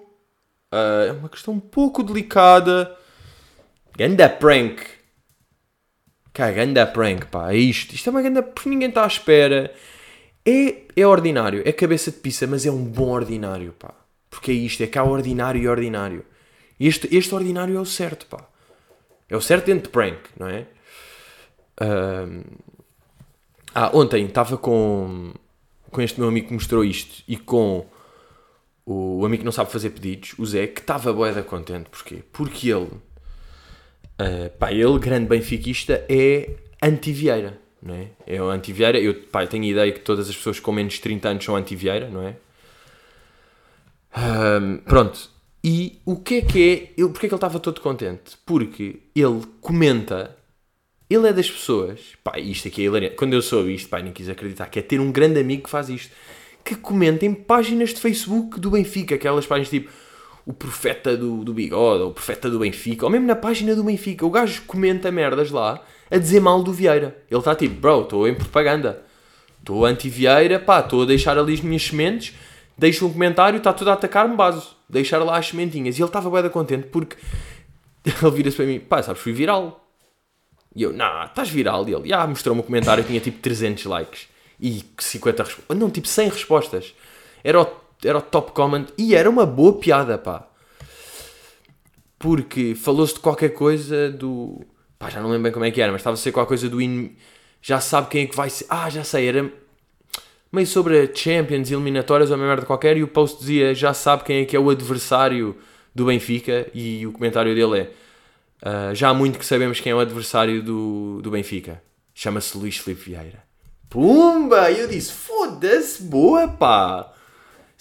[0.72, 2.96] Uh, é uma questão um pouco delicada.
[3.96, 4.80] Ganda prank.
[6.32, 7.94] Cara, ganda prank, pá, é isto.
[7.94, 9.74] Isto é uma ganda, ninguém está à espera.
[10.44, 13.94] É, é ordinário, é cabeça de pizza, mas é um bom ordinário, pá.
[14.28, 16.24] Porque é isto, é cá ordinário e ordinário.
[16.78, 18.48] Este, este ordinário é o certo, pá.
[19.28, 20.66] É o certo dentro de prank, não é?
[23.74, 25.32] Ah, ontem estava com,
[25.90, 27.86] com este meu amigo que mostrou isto e com
[28.84, 31.88] o, o amigo que não sabe fazer pedidos, o Zé, que estava boeda contente.
[31.90, 32.22] Porquê?
[32.32, 38.08] Porque ele, uh, pá, ele, grande benfiquista, é anti-Vieira não é?
[38.26, 38.98] É o anti-Vieira.
[38.98, 41.44] Eu, pá, eu tenho a ideia que todas as pessoas com menos de 30 anos
[41.44, 42.36] são anti-Vieira, não é?
[44.16, 45.30] Um, pronto.
[45.62, 46.92] E o que é que é.
[46.96, 48.36] Eu, porque é que ele estava todo contente?
[48.44, 50.36] Porque ele comenta.
[51.08, 52.00] Ele é das pessoas.
[52.22, 53.16] Pá, isto aqui é hilariante.
[53.16, 54.66] Quando eu soube isto, pá, nem quis acreditar.
[54.66, 56.14] Que é ter um grande amigo que faz isto.
[56.64, 59.14] Que comenta em páginas de Facebook do Benfica.
[59.14, 59.90] Aquelas páginas tipo.
[60.46, 63.84] O profeta do, do bigode, ou o profeta do Benfica, ou mesmo na página do
[63.84, 67.16] Benfica, o gajo comenta merdas lá a dizer mal do Vieira.
[67.30, 69.02] Ele está tipo, bro, estou em propaganda,
[69.58, 72.34] estou anti-Vieira, pá, estou a deixar ali as minhas sementes,
[72.76, 75.98] deixo um comentário, está tudo a atacar-me, baso deixar lá as sementinhas.
[75.98, 77.16] E ele estava bem contente porque
[78.04, 79.86] ele vira-se para mim, pá, sabes, fui viral.
[80.74, 81.88] E eu, não, estás viral.
[81.88, 84.28] E ele, ah, mostrou-me um comentário, tinha tipo 300 likes
[84.60, 85.78] e 50 respostas.
[85.78, 86.94] Não, tipo 100 respostas.
[87.42, 87.66] Era o,
[88.04, 90.46] era o top comment e era uma boa piada, pá.
[92.18, 94.60] Porque falou-se de qualquer coisa do.
[94.98, 96.68] Pá, já não lembro bem como é que era, mas estava a ser qualquer coisa
[96.68, 96.80] do.
[96.80, 97.16] In...
[97.62, 98.66] Já sabe quem é que vai ser.
[98.68, 99.50] Ah, já sei, era
[100.52, 104.42] meio sobre Champions, eliminatórias ou uma merda qualquer, e o post dizia já sabe quem
[104.42, 105.56] é que é o adversário
[105.94, 107.90] do Benfica, e o comentário dele é
[108.68, 111.82] uh, já há muito que sabemos quem é o adversário do, do Benfica.
[112.14, 113.42] Chama-se Luís Filipe Vieira.
[113.88, 114.70] Pumba!
[114.70, 117.12] E eu disse, foda-se, boa pá!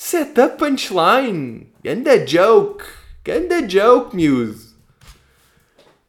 [0.01, 1.67] Setup punchline!
[1.83, 2.85] Ganda joke!
[3.21, 4.69] Ganda joke, muse!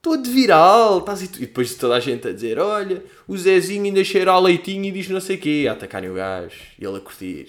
[0.00, 4.04] todo viral, estás e, e depois toda a gente a dizer: Olha, o Zezinho ainda
[4.04, 6.98] cheira a leitinho e diz não sei o quê, a atacarem o gajo, e ele
[6.98, 7.48] a curtir,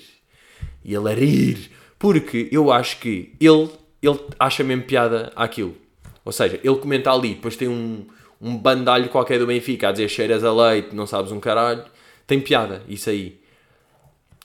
[0.83, 3.69] e ele a rir, porque eu acho que ele,
[4.01, 5.77] ele acha mesmo piada aquilo.
[6.25, 8.07] Ou seja, ele comenta ali, depois tem um,
[8.41, 11.85] um bandalho qualquer do Benfica a dizer cheiras a leite, não sabes um caralho,
[12.25, 13.40] tem piada, isso aí.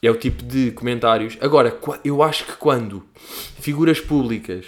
[0.06, 1.36] É o tipo de comentários.
[1.40, 3.04] Agora, eu acho que quando
[3.60, 4.66] figuras públicas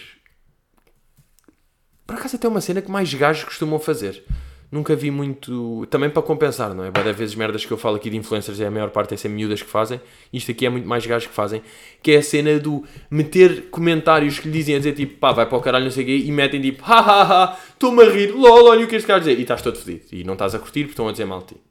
[2.08, 4.24] por acaso até é uma cena que mais gajos costumam fazer.
[4.72, 5.86] Nunca vi muito.
[5.90, 6.90] Também para compensar, não é?
[6.90, 9.36] Várias vezes merdas que eu falo aqui de influencers, é a maior parte é sempre
[9.36, 10.00] miúdas que fazem.
[10.32, 11.60] Isto aqui é muito mais gajos que fazem.
[12.02, 15.44] Que é a cena do meter comentários que lhe dizem a dizer tipo pá, vai
[15.44, 18.10] para o caralho, não sei o quê, e metem tipo ha ha ha, estou-me a
[18.10, 19.38] rir, lol, olha o que este cara dizer.
[19.38, 20.06] E estás todo fedido.
[20.10, 21.67] E não estás a curtir porque estão a dizer mal de ti.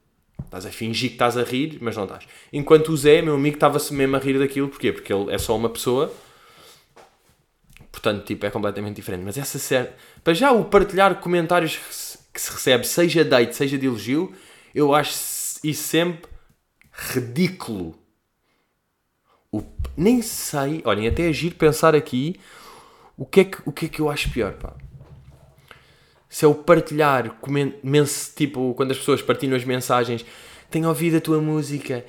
[0.48, 2.24] Estás a fingir que estás a rir, mas não estás.
[2.52, 4.68] Enquanto o Zé, meu amigo, estava-se mesmo a rir daquilo.
[4.68, 4.92] Porquê?
[4.92, 6.12] Porque ele é só uma pessoa
[7.98, 9.24] Portanto, tipo, é completamente diferente.
[9.24, 9.90] Mas essa série.
[10.22, 11.76] Para já, o partilhar comentários
[12.32, 14.32] que se recebe, seja date, seja de elogio,
[14.72, 15.12] eu acho
[15.64, 16.30] isso sempre
[16.92, 17.98] ridículo.
[19.50, 19.62] O...
[19.96, 20.80] Nem sei.
[20.84, 22.38] Olhem, até agir pensar aqui
[23.16, 24.76] o que, é que, o que é que eu acho pior, pá.
[26.28, 27.38] Se é o partilhar,
[28.36, 30.24] tipo, quando as pessoas partilham as mensagens,
[30.70, 32.04] tenho ouvido a tua música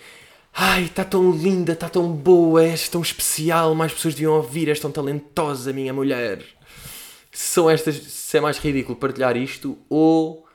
[0.53, 4.79] Ai, está tão linda, está tão boa, és tão especial, mais pessoas deviam ouvir, és
[4.79, 6.43] tão talentosa, minha mulher.
[7.31, 10.45] São estas, se é mais ridículo partilhar isto ou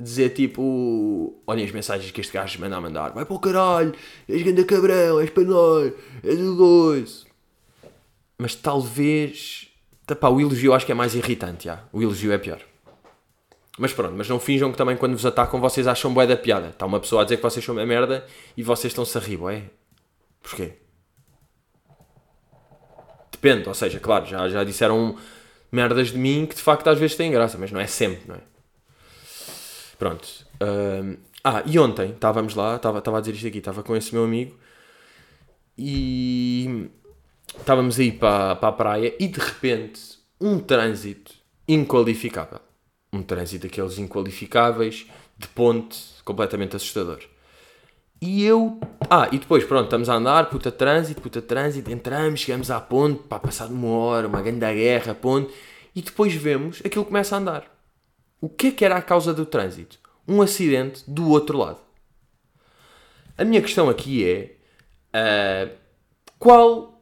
[0.00, 3.92] dizer tipo, olhem as mensagens que este gajo manda a mandar, vai para o caralho,
[4.28, 7.26] és grande cabrão, és panói, és o gozo.
[8.38, 9.68] Mas talvez,
[10.20, 11.84] pá, o elogio acho que é mais irritante, já.
[11.92, 12.60] o elogio é pior.
[13.78, 16.70] Mas pronto, mas não finjam que também quando vos atacam vocês acham bué da piada.
[16.70, 19.36] Está uma pessoa a dizer que vocês são uma merda e vocês estão-se a rir,
[19.36, 19.62] bué.
[20.42, 20.72] Porquê?
[23.30, 25.16] Depende, ou seja, claro, já, já disseram
[25.70, 28.34] merdas de mim que de facto às vezes têm graça, mas não é sempre, não
[28.34, 28.40] é?
[29.96, 30.26] Pronto.
[30.60, 34.12] Uh, ah, e ontem estávamos lá, estava, estava a dizer isto aqui, estava com esse
[34.12, 34.58] meu amigo
[35.76, 36.90] e
[37.56, 41.32] estávamos aí para, para a praia e de repente um trânsito
[41.68, 42.67] inqualificável
[43.12, 47.20] um trânsito daqueles inqualificáveis, de ponte, completamente assustador.
[48.20, 48.80] E eu.
[49.08, 53.22] Ah, e depois, pronto, estamos a andar, puta trânsito, puta trânsito, entramos, chegamos à ponte,
[53.22, 55.54] pá, passado uma hora, uma grande guerra, ponte,
[55.94, 57.78] e depois vemos aquilo começa a andar.
[58.40, 59.98] O que é que era a causa do trânsito?
[60.26, 61.78] Um acidente do outro lado.
[63.36, 64.56] A minha questão aqui é:
[65.14, 65.76] uh,
[66.38, 67.00] qual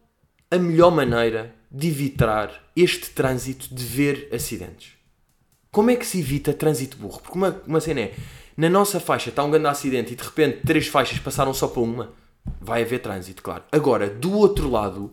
[0.50, 4.95] a melhor maneira de evitar este trânsito de ver acidentes?
[5.70, 7.20] Como é que se evita trânsito burro?
[7.20, 8.14] Porque uma, uma cena é,
[8.56, 11.82] na nossa faixa está um grande acidente e de repente três faixas passaram só para
[11.82, 12.12] uma.
[12.60, 13.64] Vai haver trânsito, claro.
[13.70, 15.12] Agora, do outro lado,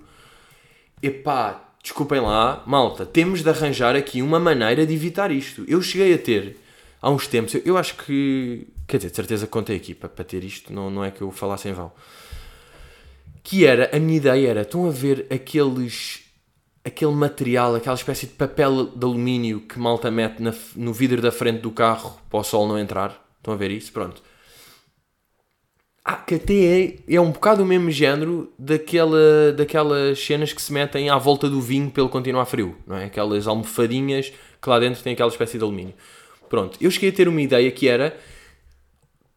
[1.01, 5.65] epá, desculpem lá, malta, temos de arranjar aqui uma maneira de evitar isto.
[5.67, 6.57] Eu cheguei a ter,
[7.01, 10.43] há uns tempos, eu, acho que, quer dizer, de certeza contei aqui para, para ter
[10.43, 11.91] isto, não, não é que eu falasse em vão.
[13.43, 16.22] Que era, a minha ideia era, estão a ver aqueles
[16.83, 21.31] aquele material, aquela espécie de papel de alumínio que malta mete na, no vidro da
[21.31, 23.23] frente do carro para o sol não entrar.
[23.37, 23.91] Estão a ver isso?
[23.91, 24.21] Pronto.
[26.05, 30.73] Ah, que até é, é um bocado o mesmo género daquela, daquelas cenas que se
[30.73, 33.05] metem à volta do vinho ele continuar frio, não é?
[33.05, 35.93] Aquelas almofadinhas que lá dentro tem aquela espécie de alumínio.
[36.49, 38.17] Pronto, eu cheguei a ter uma ideia que era: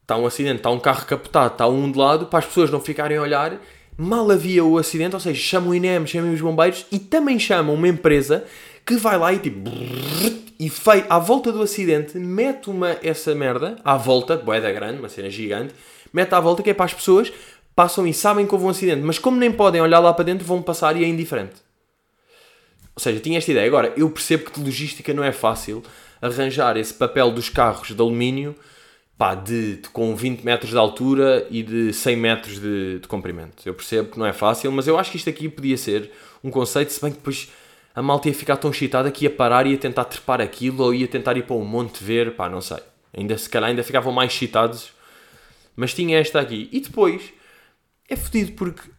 [0.02, 2.80] está um acidente, está um carro capotado, está um de lado, para as pessoas não
[2.80, 3.60] ficarem a olhar,
[3.96, 7.74] mal havia o acidente, ou seja, chamam o INEM, chamam os bombeiros e também chamam
[7.74, 8.44] uma empresa
[8.84, 9.70] que vai lá e tipo.
[10.58, 15.08] E fei, à volta do acidente, mete uma, essa merda, à volta, boeda grande, uma
[15.08, 15.74] cena gigante,
[16.12, 17.30] mete à volta que é para as pessoas,
[17.74, 20.46] passam e sabem que houve um acidente, mas como nem podem olhar lá para dentro,
[20.46, 21.56] vão passar e é indiferente.
[22.94, 23.66] Ou seja, tinha esta ideia.
[23.66, 25.82] Agora, eu percebo que de logística não é fácil
[26.22, 28.54] arranjar esse papel dos carros de alumínio
[29.16, 33.66] pá, de, de, com 20 metros de altura e de 100 metros de, de, comprimento.
[33.66, 36.10] Eu percebo que não é fácil, mas eu acho que isto aqui podia ser
[36.44, 37.50] um conceito, se bem que depois
[37.94, 40.94] a malta ia ficar tão excitada que ia parar e ia tentar trepar aquilo ou
[40.94, 42.78] ia tentar ir para um monte ver, pá, não sei.
[43.16, 44.90] Ainda, se calhar ainda ficavam mais excitados.
[45.74, 46.68] Mas tinha esta aqui.
[46.70, 47.32] E depois,
[48.08, 48.90] é fodido porque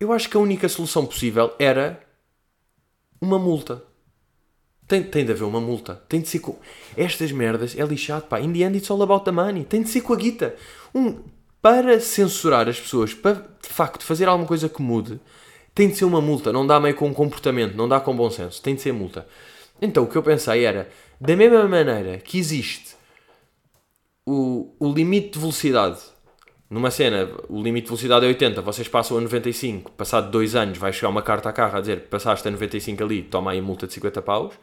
[0.00, 2.00] eu acho que a única solução possível era
[3.20, 3.82] uma multa.
[4.86, 6.02] Tem, tem de haver uma multa.
[6.08, 6.58] Tem de ser com.
[6.96, 8.40] Estas merdas é lixado, pá.
[8.40, 9.64] In the end, it's all about the money.
[9.64, 10.54] Tem de ser com a guita.
[10.94, 11.22] Um,
[11.60, 15.18] para censurar as pessoas, para de facto fazer alguma coisa que mude,
[15.74, 16.52] tem de ser uma multa.
[16.52, 18.60] Não dá meio com comportamento, não dá com bom senso.
[18.60, 19.26] Tem de ser multa.
[19.80, 20.88] Então o que eu pensei era,
[21.20, 22.94] da mesma maneira que existe
[24.26, 26.00] o, o limite de velocidade
[26.74, 30.76] numa cena, o limite de velocidade é 80, vocês passam a 95, passado dois anos
[30.76, 33.86] vai chegar uma carta a carro a dizer passaste a 95 ali, toma aí multa
[33.86, 34.54] de 50 paus.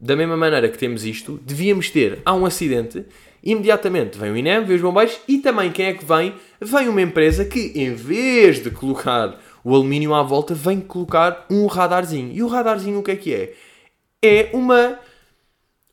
[0.00, 3.04] Da mesma maneira que temos isto, devíamos ter, há um acidente,
[3.44, 6.32] imediatamente vem o INEM, vem os bombeiros e também quem é que vem?
[6.58, 11.66] Vem uma empresa que em vez de colocar o alumínio à volta, vem colocar um
[11.66, 12.32] radarzinho.
[12.32, 13.52] E o radarzinho o que é que é?
[14.22, 14.98] É uma,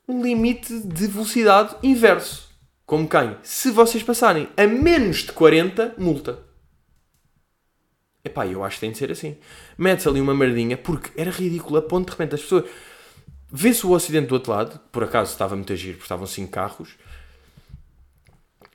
[0.08, 2.47] um limite de velocidade inverso.
[2.88, 3.38] Como quem?
[3.44, 6.40] Se vocês passarem a menos de 40, multa.
[8.24, 9.38] Epá, eu acho que tem de ser assim.
[9.78, 12.64] Mete-se ali uma merdinha, porque era ridículo a ponto de repente as pessoas...
[13.52, 16.52] Vê-se o acidente do outro lado, por acaso estava muito a giro, porque estavam 5
[16.52, 16.98] carros,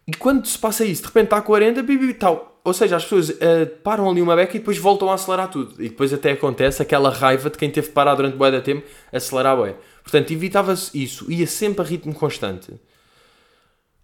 [0.06, 2.60] e quando se passa isso, de repente está a 40, bibi, tal.
[2.64, 5.74] Ou seja, as pessoas uh, param ali uma beca e depois voltam a acelerar tudo.
[5.82, 8.86] E depois até acontece aquela raiva de quem teve que parar durante bué de tempo,
[9.12, 9.76] acelerar bué.
[10.02, 11.30] Portanto, evitava-se isso.
[11.30, 12.72] Ia sempre a ritmo constante.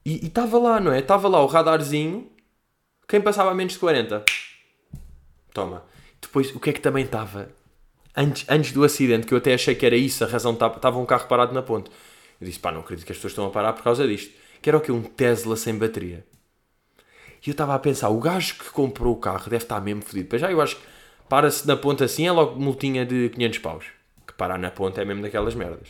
[0.04, 1.00] E estava lá, não é?
[1.00, 2.30] Estava lá o radarzinho.
[3.06, 4.24] Quem passava a menos de 40?
[5.52, 5.84] Toma.
[6.20, 7.48] Depois, o que é que também estava?
[8.16, 11.06] Antes, antes do acidente, que eu até achei que era isso, a razão estava um
[11.06, 11.90] carro parado na ponte.
[12.40, 14.32] Eu disse, pá, não acredito que as pessoas estão a parar por causa disto.
[14.60, 14.90] Que era o quê?
[14.90, 16.24] Um Tesla sem bateria.
[17.44, 20.28] E eu estava a pensar, o gajo que comprou o carro deve estar mesmo fodido.
[20.28, 20.82] Pois já, eu acho que
[21.28, 23.84] para-se na ponte assim é logo multinha de 500 paus.
[24.26, 25.88] Que parar na ponte é mesmo daquelas merdas.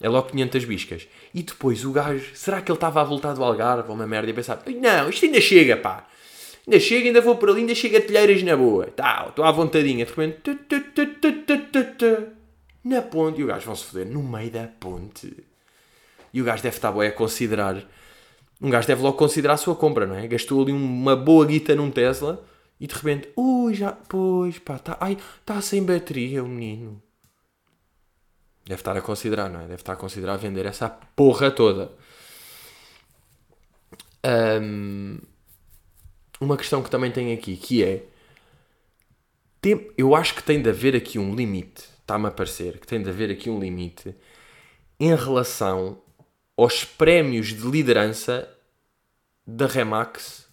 [0.00, 1.08] É logo 500 biscas.
[1.34, 4.34] E depois o gajo, será que ele estava a voltar do Algarve uma merda e
[4.34, 6.06] pensar, não, isto ainda chega, pá.
[6.66, 8.86] Ainda chega, ainda vou por ali, ainda chega a telheiras na boa.
[8.86, 10.04] Tá, estou à vontadinha.
[10.04, 10.58] De repente,
[12.84, 13.40] na ponte.
[13.40, 15.32] E o gajo vão-se foder no meio da ponte.
[16.34, 17.82] E o gajo deve estar bem a considerar.
[18.60, 20.26] Um gajo deve logo considerar a sua compra, não é?
[20.26, 22.44] Gastou ali uma boa guita num Tesla
[22.80, 24.98] e de repente, ui, já, pois, pá, está
[25.44, 27.02] tá sem bateria o menino.
[28.66, 29.62] Deve estar a considerar, não é?
[29.62, 31.92] Deve estar a considerar vender essa porra toda.
[34.60, 35.18] Um,
[36.40, 38.04] uma questão que também tem aqui, que é...
[39.60, 41.88] Tem, eu acho que tem de haver aqui um limite.
[42.00, 44.14] Está-me a parecer que tem de haver aqui um limite
[44.98, 46.02] em relação
[46.56, 48.52] aos prémios de liderança
[49.46, 50.48] da Remax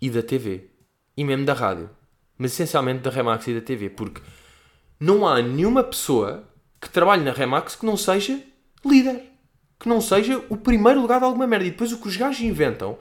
[0.00, 0.70] e da TV.
[1.14, 1.90] E mesmo da rádio.
[2.38, 3.90] Mas essencialmente da Remax e da TV.
[3.90, 4.22] Porque
[4.98, 6.49] não há nenhuma pessoa
[6.80, 8.40] que trabalhe na Remax que não seja
[8.84, 9.30] líder.
[9.78, 11.66] Que não seja o primeiro lugar de alguma merda.
[11.66, 12.98] E depois o que os gajos inventam.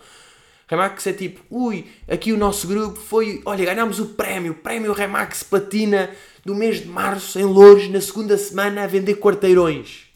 [0.67, 5.41] Remax é tipo, ui, aqui o nosso grupo foi, olha, ganhámos o prémio, prémio Remax
[5.41, 6.11] Platina
[6.45, 10.11] do mês de março em Lourdes, na segunda semana, a vender quarteirões.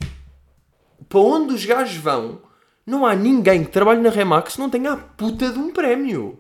[1.10, 2.41] Para onde os gajos vão,
[2.86, 6.38] não há ninguém que trabalhe na Remax que não tenha a puta de um prémio.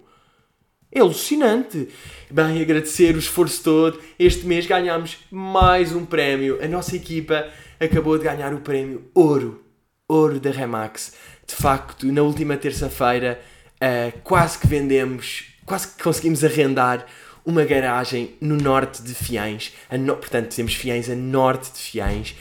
[0.95, 1.89] É alucinante.
[2.29, 3.99] Bem, agradecer o esforço todo.
[4.19, 6.63] Este mês ganhámos mais um prémio.
[6.63, 7.47] A nossa equipa
[7.79, 9.63] acabou de ganhar o prémio Ouro.
[10.07, 11.13] Ouro da Remax.
[11.47, 13.41] De facto, na última terça-feira,
[13.81, 17.07] uh, quase que vendemos, quase que conseguimos arrendar
[17.43, 19.73] uma garagem no norte de Fiães.
[19.99, 20.15] No...
[20.15, 22.35] Portanto, temos Fiães a norte de Fiães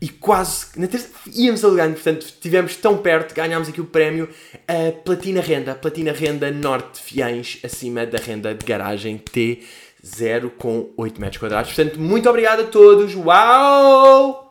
[0.00, 4.28] e quase na terça íamos alegando, portanto estivemos tão perto, ganhámos aqui o prémio
[4.66, 11.20] a Platina Renda, Platina Renda Norte Fiães, acima da renda de garagem T0 com 8
[11.20, 11.72] metros quadrados.
[11.72, 13.14] Portanto, muito obrigado a todos.
[13.16, 14.48] Uau!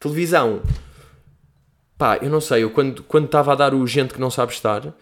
[0.00, 0.62] Televisão.
[1.96, 4.94] Pá, eu não sei, eu quando estava a dar o gente que não sabe estar,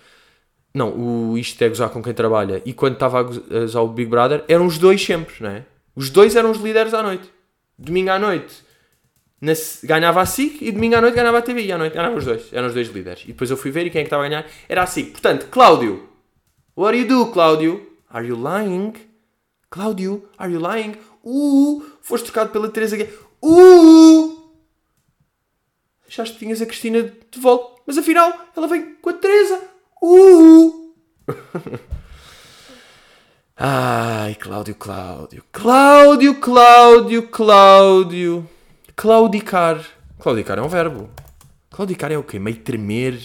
[0.75, 0.91] não,
[1.31, 4.45] o isto é gozar com quem trabalha, e quando estava a gozar o Big Brother,
[4.49, 5.65] eram os dois sempre, não é?
[5.95, 7.31] Os dois eram os líderes à noite.
[7.79, 8.66] Domingo à noite
[9.41, 9.53] na,
[9.85, 11.65] ganhava a SIC e domingo à noite ganhava a TV.
[11.65, 12.53] E à noite ganhava os dois.
[12.53, 13.25] Eram os dois líderes.
[13.25, 15.13] E depois eu fui ver e quem é que estava a ganhar era a SIC.
[15.13, 16.09] Portanto, Cláudio,
[16.77, 17.87] What do you do, Cláudio?
[18.11, 18.93] Are you lying?
[19.71, 20.95] Cláudio, are you lying?
[21.25, 23.15] Uh, foste trocado pela Teresa Guedes.
[23.43, 24.53] Uh!
[26.07, 29.59] Achaste que tinhas a Cristina de volta, mas afinal ela vem com a Teresa.
[30.03, 30.95] Uh!
[33.57, 35.43] Ai, Cláudio, Cláudio.
[35.51, 38.47] Cláudio, Cláudio, Cláudio.
[38.97, 39.85] Claudicar.
[40.19, 41.11] Claudicar é um verbo.
[41.69, 42.39] Claudicar é o quê?
[42.39, 43.21] Meio tremer.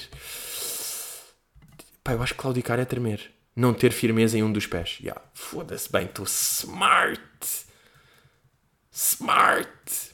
[2.03, 3.31] Pá, eu acho que claudicar é tremer.
[3.55, 4.99] Não ter firmeza em um dos pés.
[4.99, 5.21] Yeah.
[5.33, 7.21] Foda-se bem, estou smart.
[8.91, 10.11] Smart.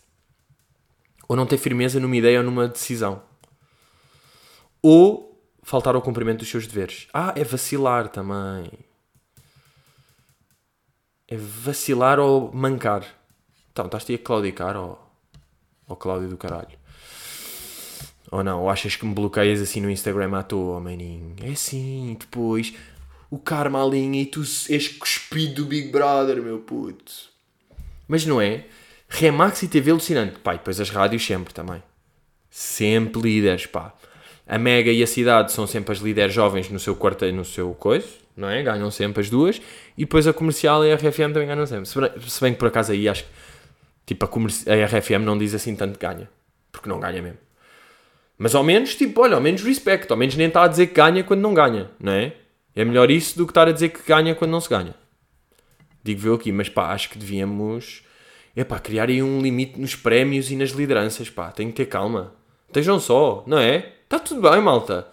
[1.28, 3.24] Ou não ter firmeza numa ideia ou numa decisão.
[4.80, 7.08] Ou faltar ao cumprimento dos seus deveres.
[7.12, 8.72] Ah, é vacilar também.
[11.28, 13.04] É vacilar ou mancar.
[13.72, 15.07] Então, estás-te a claudicar ou,
[15.88, 16.78] ou Cláudio do caralho.
[18.30, 21.36] Ou não, ou achas que me bloqueias assim no Instagram à toa, maninho?
[21.42, 22.74] É assim, depois
[23.30, 27.14] o karma alinha e tu és cuspido do Big Brother, meu puto.
[28.08, 28.66] Mas não é?
[29.10, 30.40] Remax e TV alucinante.
[30.40, 31.82] Pá, e depois as rádios sempre também.
[32.50, 33.94] Sempre líderes, pá.
[34.46, 37.74] A Mega e a Cidade são sempre as líderes jovens no seu quarto, no seu
[37.74, 38.64] coisa, não é?
[38.64, 39.62] Ganham sempre as duas.
[39.98, 41.86] E depois a Comercial e a RFM também ganham sempre.
[41.86, 43.30] Se se bem que por acaso aí acho que
[44.08, 44.30] tipo, a,
[44.74, 46.28] a RFM não diz assim tanto ganha.
[46.72, 47.38] Porque não ganha mesmo.
[48.40, 50.12] Mas ao menos, tipo, olha, ao menos respeito.
[50.12, 52.34] Ao menos nem está a dizer que ganha quando não ganha, não é?
[52.76, 54.96] É melhor isso do que estar a dizer que ganha quando não se ganha.
[56.04, 58.02] Digo eu aqui, mas pá, acho que devíamos
[58.58, 61.86] é pá, criar aí um limite nos prémios e nas lideranças, pá, tem que ter
[61.86, 62.34] calma.
[62.68, 63.94] Estejam só, não é?
[64.04, 65.08] Está tudo bem, malta.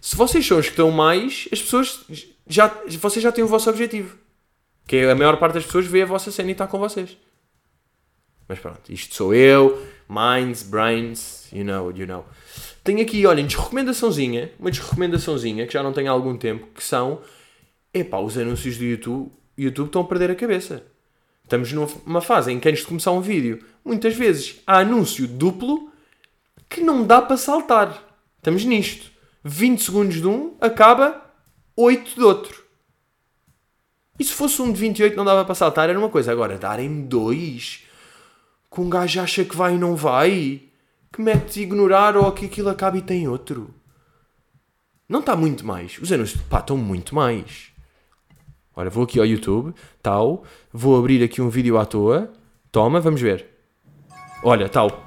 [0.00, 2.02] Se vocês são os que estão mais, as pessoas
[2.46, 4.16] já, vocês já têm o vosso objetivo.
[4.86, 7.14] Que é a maior parte das pessoas vê a vossa cena e está com vocês.
[8.48, 12.24] Mas pronto, isto sou eu, minds, brains, you know, you know.
[12.82, 17.20] Tenho aqui, olhem, desrecomendaçãozinha, uma desrecomendaçãozinha que já não tenho há algum tempo, que são,
[17.92, 20.82] epá, os anúncios do YouTube, YouTube estão a perder a cabeça.
[21.44, 25.90] Estamos numa fase em que antes de começar um vídeo, muitas vezes há anúncio duplo
[26.68, 28.02] que não dá para saltar.
[28.36, 29.10] Estamos nisto.
[29.44, 31.22] 20 segundos de um, acaba
[31.76, 32.64] 8 de outro.
[34.18, 36.32] E se fosse um de 28 não dava para saltar, era uma coisa.
[36.32, 37.84] Agora, darem-me dois,
[38.70, 40.62] que um gajo acha que vai e não vai,
[41.12, 43.74] que mete ignorar ou que aquilo acaba e tem outro.
[45.08, 45.98] Não está muito mais.
[45.98, 47.68] Os anúncios, estão muito mais.
[48.76, 52.30] Olha, vou aqui ao YouTube, tal, vou abrir aqui um vídeo à toa.
[52.70, 53.46] Toma, vamos ver.
[54.44, 55.02] Olha, tal.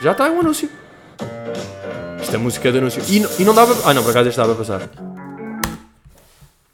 [0.00, 0.70] Já está um anúncio.
[2.22, 3.02] Isto é música de anúncio.
[3.08, 3.74] E, não, e não dava.
[3.88, 4.88] Ah, não, por acaso estava a passar.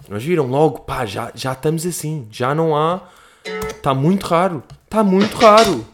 [0.09, 2.29] Mas viram logo, pá, já, já estamos assim.
[2.31, 3.01] Já não há.
[3.83, 4.63] Está muito raro.
[4.85, 5.85] Está muito raro.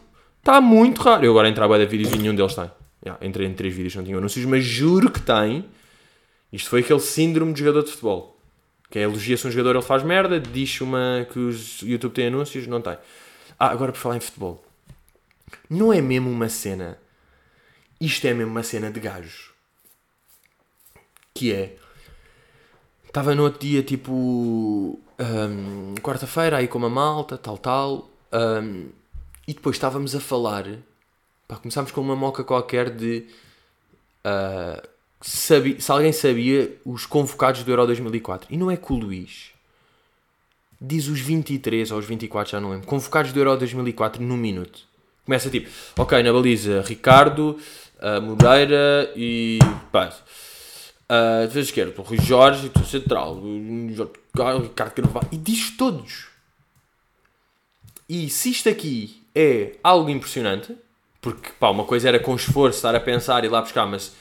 [0.40, 1.24] Está muito raro.
[1.24, 2.70] Eu agora entrava a vídeos e nenhum deles tem.
[3.02, 5.64] Yeah, entrei em três vídeos, não tinha anúncios, mas juro que tem.
[6.52, 8.38] Isto foi aquele síndrome de jogador de futebol.
[8.90, 12.66] Que é elogia-se um jogador, ele faz merda, diz uma que os YouTube tem anúncios,
[12.66, 12.98] não tem.
[13.58, 14.62] Ah, agora por falar em futebol.
[15.70, 16.98] Não é mesmo uma cena.
[17.98, 19.50] Isto é mesmo uma cena de gajos.
[21.32, 21.76] Que é.
[23.06, 25.00] Estava no outro dia, tipo.
[25.18, 28.10] Um, Quarta-feira, aí com uma malta, tal, tal.
[28.32, 28.88] Um,
[29.46, 30.64] e depois estávamos a falar.
[31.46, 33.26] Pá, começámos com uma moca qualquer de.
[34.24, 34.86] Uh,
[35.20, 38.52] sabia, se alguém sabia os convocados do Euro 2004.
[38.52, 39.52] E não é que o Luís
[40.80, 42.86] diz os 23 ou os 24, já não lembro.
[42.86, 44.86] Convocados do Euro 2004 num minuto.
[45.24, 47.58] Começa tipo, ok, na baliza, Ricardo,
[47.98, 49.58] uh, Moreira e.
[49.90, 50.12] Pá,
[51.10, 55.28] uh, defesa esquerda, o Rui Jorge, o central, o Ricardo Carvalho.
[55.32, 56.28] E diz todos.
[58.08, 60.76] E se isto aqui é algo impressionante,
[61.20, 64.14] porque pá, uma coisa era com esforço estar a pensar e lá buscar, mas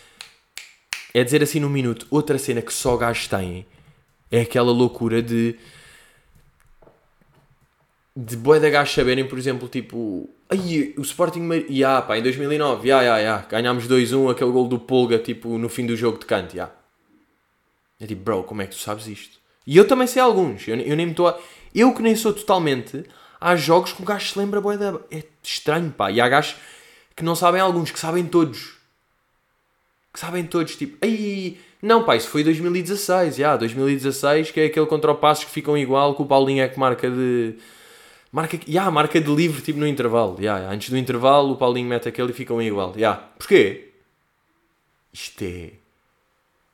[1.13, 2.05] é dizer assim num minuto.
[2.09, 3.65] Outra cena que só gajos têm
[4.29, 5.55] é aquela loucura de.
[8.15, 10.29] de boi da gajos saberem, por exemplo, tipo.
[10.49, 11.47] Ai, o Sporting.
[11.69, 13.45] Ya, pá, em 2009, ya, ya, ya.
[13.49, 16.76] Ganhámos 2-1, aquele gol do Polga, tipo, no fim do jogo de canto, ya.
[17.99, 19.37] É tipo, bro, como é que tu sabes isto?
[19.65, 20.67] E eu também sei alguns.
[20.67, 21.39] Eu, eu nem me estou a...
[21.73, 23.03] Eu que nem sou totalmente.
[23.39, 24.99] Há jogos que o gajo se lembra, boi da.
[25.11, 26.11] É estranho, pá.
[26.11, 26.55] E há gajos
[27.15, 28.77] que não sabem alguns, que sabem todos
[30.17, 34.65] que sabem todos, tipo, ai, não, pá, isso foi 2016, já, yeah, 2016, que é
[34.65, 37.55] aquele contra o Passos que ficam igual, que o Paulinho é que marca de.
[38.31, 40.35] Marca, yeah, marca de livre, tipo, no intervalo.
[40.39, 42.93] Yeah, antes do intervalo, o Paulinho mete aquele e ficam igual.
[42.95, 43.21] Yeah.
[43.37, 43.89] Porquê?
[45.13, 45.71] Isto é.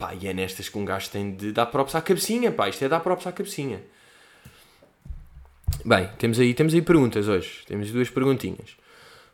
[0.03, 2.67] Pá, e é nestas que um gajo tem de dar props à cabecinha, pá.
[2.67, 3.81] Isto é dar props à cabecinha.
[5.85, 7.63] Bem, temos aí, temos aí perguntas hoje.
[7.65, 8.75] Temos duas perguntinhas.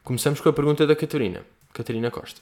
[0.03, 1.41] Começamos com a pergunta da Catarina.
[1.73, 2.39] Catarina Costa.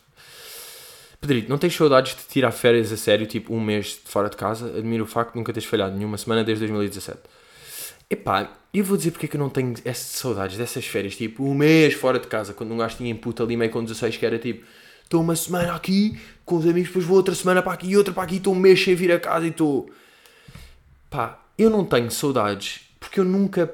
[1.22, 4.78] Pedrito, não tens saudades de tirar férias a sério, tipo um mês fora de casa?
[4.78, 7.20] Admiro o facto de nunca teres falhado nenhuma semana desde 2017.
[8.10, 11.46] Epá, eu vou dizer porque é que eu não tenho essas saudades dessas férias, tipo
[11.46, 14.26] um mês fora de casa, quando um gajo tinha input ali meio com 16, que
[14.26, 14.66] era tipo,
[15.06, 18.14] estou uma semana aqui com os amigos, depois vou outra semana para aqui e outra
[18.14, 19.90] para aqui, estou um mês sem vir a casa e estou.
[21.10, 23.72] Pá, eu não tenho saudades porque eu nunca,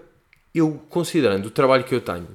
[0.54, 2.28] eu considerando o trabalho que eu tenho,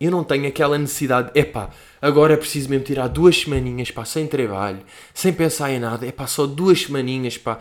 [0.00, 1.68] eu não tenho aquela necessidade, epá,
[2.00, 4.80] agora é preciso mesmo tirar duas semaninhas, pá, sem trabalho,
[5.12, 7.58] sem pensar em nada, epá, só duas semaninhas, pá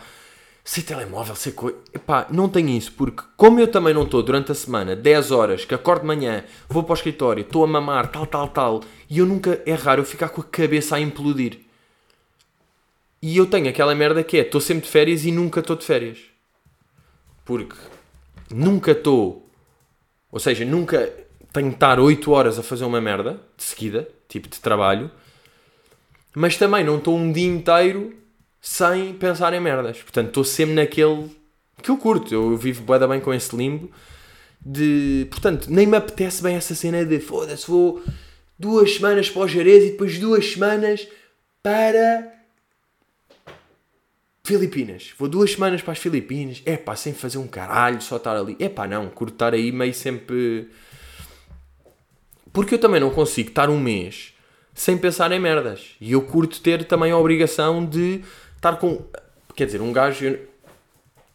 [0.63, 1.75] sem telemóvel, sem coisa.
[1.91, 5.65] Epá, não tenho isso, porque como eu também não estou durante a semana 10 horas,
[5.65, 9.17] que acordo de manhã, vou para o escritório, estou a mamar, tal, tal, tal, e
[9.17, 11.68] eu nunca, é raro eu ficar com a cabeça a implodir.
[13.22, 15.86] E eu tenho aquela merda que é, estou sempre de férias e nunca estou de
[15.86, 16.20] férias.
[17.43, 17.76] Porque
[18.51, 19.49] nunca estou,
[20.32, 21.11] ou seja, nunca
[21.51, 25.11] tenho de estar 8 horas a fazer uma merda, de seguida, tipo de trabalho,
[26.36, 28.15] mas também não estou um dia inteiro
[28.61, 30.01] sem pensar em merdas.
[30.01, 31.30] Portanto, estou sempre naquele
[31.82, 32.34] que eu curto.
[32.34, 33.91] Eu vivo bué bem com esse limbo
[34.63, 35.28] de.
[35.30, 38.03] Portanto, nem me apetece bem essa cena de foda-se, vou
[38.57, 41.07] duas semanas para o Jerez e depois duas semanas
[41.63, 42.38] para.
[44.50, 45.14] Filipinas.
[45.16, 46.64] Vou duas semanas para as Filipinas.
[46.66, 48.58] É pá, sem fazer um caralho, só estar ali.
[48.60, 50.68] É pá, não, curto estar aí meio sempre.
[52.52, 54.34] Porque eu também não consigo estar um mês
[54.74, 55.91] sem pensar em merdas.
[56.02, 58.24] E eu curto ter também a obrigação de
[58.56, 59.06] estar com.
[59.56, 60.26] Quer dizer, um gajo.
[60.26, 60.50] Eu,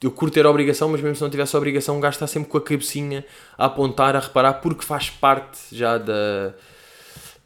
[0.03, 2.27] eu curto ter a obrigação, mas mesmo se não tivesse a obrigação, um gajo está
[2.27, 3.25] sempre com a cabecinha
[3.57, 6.53] a apontar, a reparar, porque faz parte já da.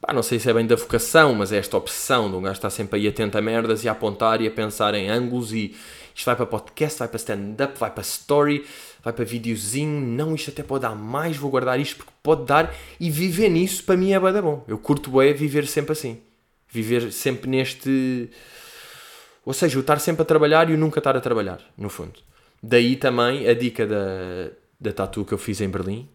[0.09, 2.53] Pá, não sei se é bem da vocação, mas é esta obsessão de um gajo
[2.53, 5.75] estar sempre aí atento a merdas e a apontar e a pensar em ângulos e
[6.15, 8.65] isto vai para podcast, vai para stand-up, vai para story,
[9.03, 12.73] vai para videozinho, não, isto até pode dar mais, vou guardar isto porque pode dar
[12.99, 14.65] e viver nisso para mim é bem bom.
[14.67, 16.19] Eu curto bem viver sempre assim.
[16.67, 18.31] Viver sempre neste
[19.45, 22.19] ou seja, o estar sempre a trabalhar e o nunca estar a trabalhar, no fundo.
[22.63, 24.49] Daí também a dica da,
[24.81, 26.09] da tatu que eu fiz em Berlim,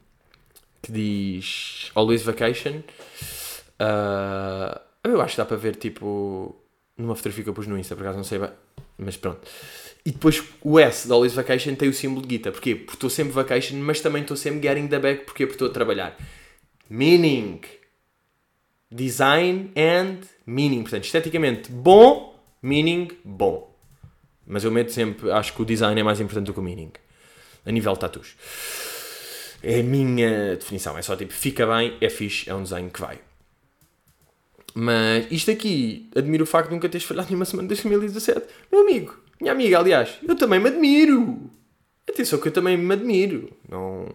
[0.82, 2.82] que diz Always Vacation.
[3.81, 6.55] Uh, eu acho que dá para ver, tipo,
[6.97, 8.41] numa fotografia que eu pus no Insta, por acaso não sei
[8.97, 9.41] mas pronto.
[10.05, 12.53] E depois o S da Always Vacation tem o símbolo de guita.
[12.53, 12.75] Porquê?
[12.75, 15.25] Porque estou sempre vacation, mas também estou sempre getting the bag.
[15.25, 15.47] Porquê?
[15.47, 16.16] Porque estou a trabalhar.
[16.89, 17.61] Meaning.
[18.91, 20.83] Design and meaning.
[20.83, 23.70] Portanto, esteticamente bom Meaning, bom.
[24.47, 26.93] Mas eu meto sempre, acho que o design é mais importante do que o meaning.
[27.66, 28.37] A nível de tatus.
[29.62, 30.97] É a minha definição.
[30.97, 33.18] É só tipo, fica bem, é fixe, é um desenho que vai.
[34.75, 38.45] Mas isto aqui, admiro o facto de nunca teres falhado nenhuma semana de 2017.
[38.72, 41.51] Meu amigo, minha amiga, aliás, eu também me admiro.
[42.09, 43.51] Atenção que eu também me admiro.
[43.68, 44.09] Não...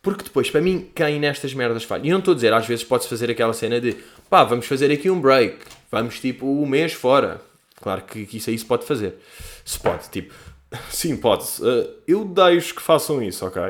[0.00, 2.06] Porque depois, para mim, quem nestas merdas falha.
[2.06, 3.96] E não estou a dizer, às vezes pode-se fazer aquela cena de
[4.30, 5.58] pá, vamos fazer aqui um break.
[5.90, 7.40] Vamos tipo um mês fora.
[7.80, 9.16] Claro que, que isso aí se pode fazer.
[9.64, 10.34] Se pode, tipo,
[10.90, 11.62] sim, pode-se.
[11.62, 13.62] Uh, eu deixo que façam isso, ok?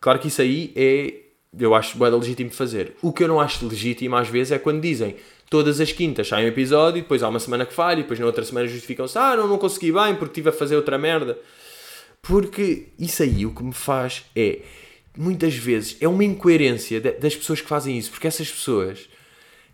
[0.00, 1.14] Claro que isso aí é,
[1.58, 2.96] eu acho bem legítimo fazer.
[3.02, 5.16] O que eu não acho legítimo às vezes é quando dizem
[5.48, 8.26] todas as quintas sai um episódio, depois há uma semana que falha, e depois na
[8.26, 11.38] outra semana justificam-se, ah, não, não consegui bem porque estive a fazer outra merda.
[12.22, 14.60] Porque isso aí o que me faz é,
[15.16, 19.08] muitas vezes, é uma incoerência das pessoas que fazem isso, porque essas pessoas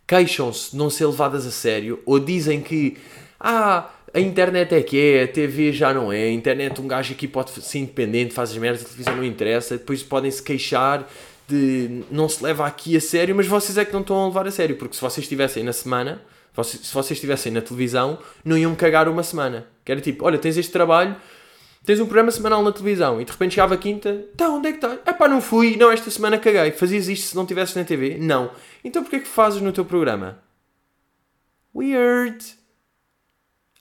[0.07, 2.97] queixam-se de não ser levadas a sério ou dizem que
[3.39, 7.12] ah, a internet é que é, a TV já não é, a internet um gajo
[7.12, 11.09] aqui pode ser independente, faz as merdas, a televisão não interessa, depois podem se queixar
[11.51, 14.46] de não se leva aqui a sério, mas vocês é que não estão a levar
[14.46, 16.22] a sério, porque se vocês estivessem na semana,
[16.62, 19.66] se vocês estivessem na televisão, não iam cagar uma semana.
[19.84, 21.16] Que era tipo, olha, tens este trabalho,
[21.84, 24.72] tens um programa semanal na televisão e de repente chegava a quinta, tá, onde é
[24.72, 24.98] que está?
[25.05, 26.70] É pá, não fui, não, esta semana caguei.
[26.72, 28.16] Fazias isto se não estivesses na TV?
[28.18, 28.51] Não.
[28.84, 30.42] Então porquê é que fazes no teu programa?
[31.74, 32.44] Weird.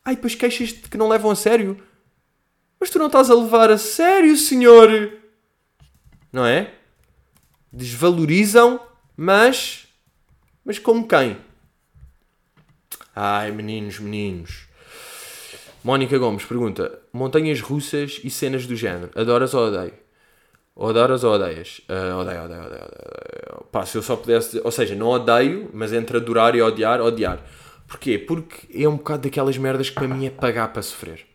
[0.03, 1.77] Ai, depois queixas-te que não levam a sério.
[2.79, 5.11] Mas tu não estás a levar a sério, senhor.
[6.31, 6.73] Não é?
[7.71, 8.79] Desvalorizam,
[9.15, 9.87] mas.
[10.65, 11.37] Mas como quem?
[13.15, 14.67] Ai, meninos, meninos.
[15.83, 19.11] Mónica Gomes pergunta: Montanhas russas e cenas do género.
[19.15, 19.93] Adoras ou odeio?
[20.77, 21.81] Adoras ou odeias?
[21.89, 23.65] Uh, odeio, odeio, odeio, odeio.
[23.71, 24.61] Pá, se eu só pudesse.
[24.63, 27.43] Ou seja, não odeio, mas entre adorar e odiar, odiar.
[27.87, 28.17] Porquê?
[28.17, 31.28] Porque é um bocado daquelas merdas que para mim é pagar para sofrer.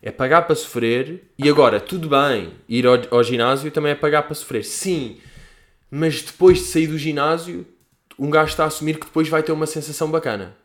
[0.00, 4.22] É pagar para sofrer e agora, tudo bem, ir ao, ao ginásio também é pagar
[4.22, 4.64] para sofrer.
[4.64, 5.18] Sim,
[5.90, 7.66] mas depois de sair do ginásio,
[8.18, 10.56] um gajo está a assumir que depois vai ter uma sensação bacana.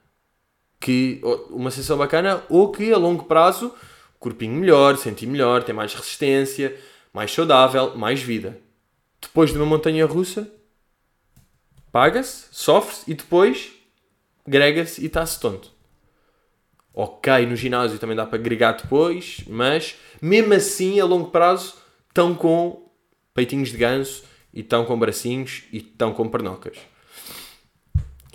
[0.80, 3.74] Que, uma sensação bacana ou que a longo prazo,
[4.20, 6.76] corpinho melhor, sentir melhor, tem mais resistência,
[7.14, 8.60] mais saudável, mais vida.
[9.22, 10.52] Depois de uma montanha russa,
[11.92, 13.72] paga-se, sofre-se e depois
[14.46, 15.73] grega-se e está-se tonto.
[16.94, 21.76] Ok, no ginásio também dá para agregar depois, mas mesmo assim, a longo prazo,
[22.08, 22.88] estão com
[23.34, 24.24] peitinhos de ganso
[24.54, 26.78] e estão com bracinhos e estão com pernocas.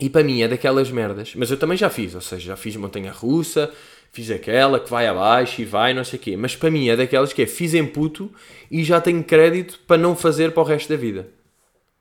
[0.00, 2.74] E para mim é daquelas merdas, mas eu também já fiz, ou seja, já fiz
[2.74, 3.72] montanha russa,
[4.12, 6.96] fiz aquela que vai abaixo e vai, não sei o quê, mas para mim é
[6.96, 8.32] daquelas que é fiz em puto
[8.70, 11.28] e já tenho crédito para não fazer para o resto da vida.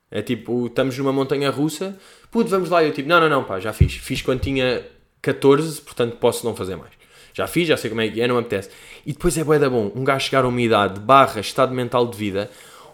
[0.09, 1.97] É tipo, estamos numa montanha russa,
[2.31, 3.93] puto, vamos lá, eu tipo, não, não, não, pá, já fiz.
[3.93, 4.83] Fiz quando tinha
[5.21, 6.91] 14, portanto posso não fazer mais.
[7.33, 8.69] Já fiz, já sei como é que é, não me apetece.
[9.05, 12.07] E depois é bué da bom, um gajo chegar a uma idade, barra, estado mental
[12.07, 12.49] de vida,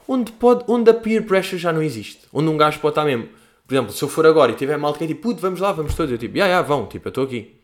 [0.08, 2.22] onde, pode, onde a peer pressure já não existe.
[2.34, 3.30] Onde um gajo pode estar mesmo.
[3.66, 5.72] Por exemplo, se eu for agora e tiver mal que é tipo, puto, vamos lá,
[5.72, 6.12] vamos todos.
[6.12, 7.56] Eu tipo, já, já, vão, tipo, eu estou aqui.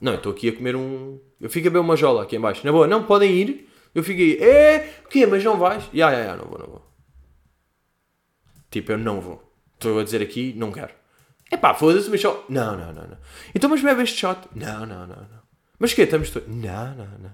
[0.00, 1.18] Não, eu estou aqui a comer um...
[1.40, 2.64] Eu fico a beber uma jola aqui em baixo.
[2.64, 3.68] Na boa, não, podem ir.
[3.94, 5.84] Eu fico aí, é, o quê, mas não vais?
[5.92, 6.82] Já, já, já, não vou, não vou.
[8.70, 9.42] Tipo, eu não vou.
[9.74, 10.99] Estou a dizer aqui, não quero.
[11.50, 12.44] É pá, foda-se, mas só.
[12.48, 13.18] Não, não, não, não.
[13.54, 14.40] Então, mas bebe este shot?
[14.54, 15.40] Não, não, não, não.
[15.78, 16.48] Mas que Estamos todos.
[16.48, 17.32] Não, não, não.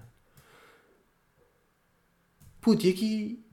[2.60, 3.44] Puto, e aqui.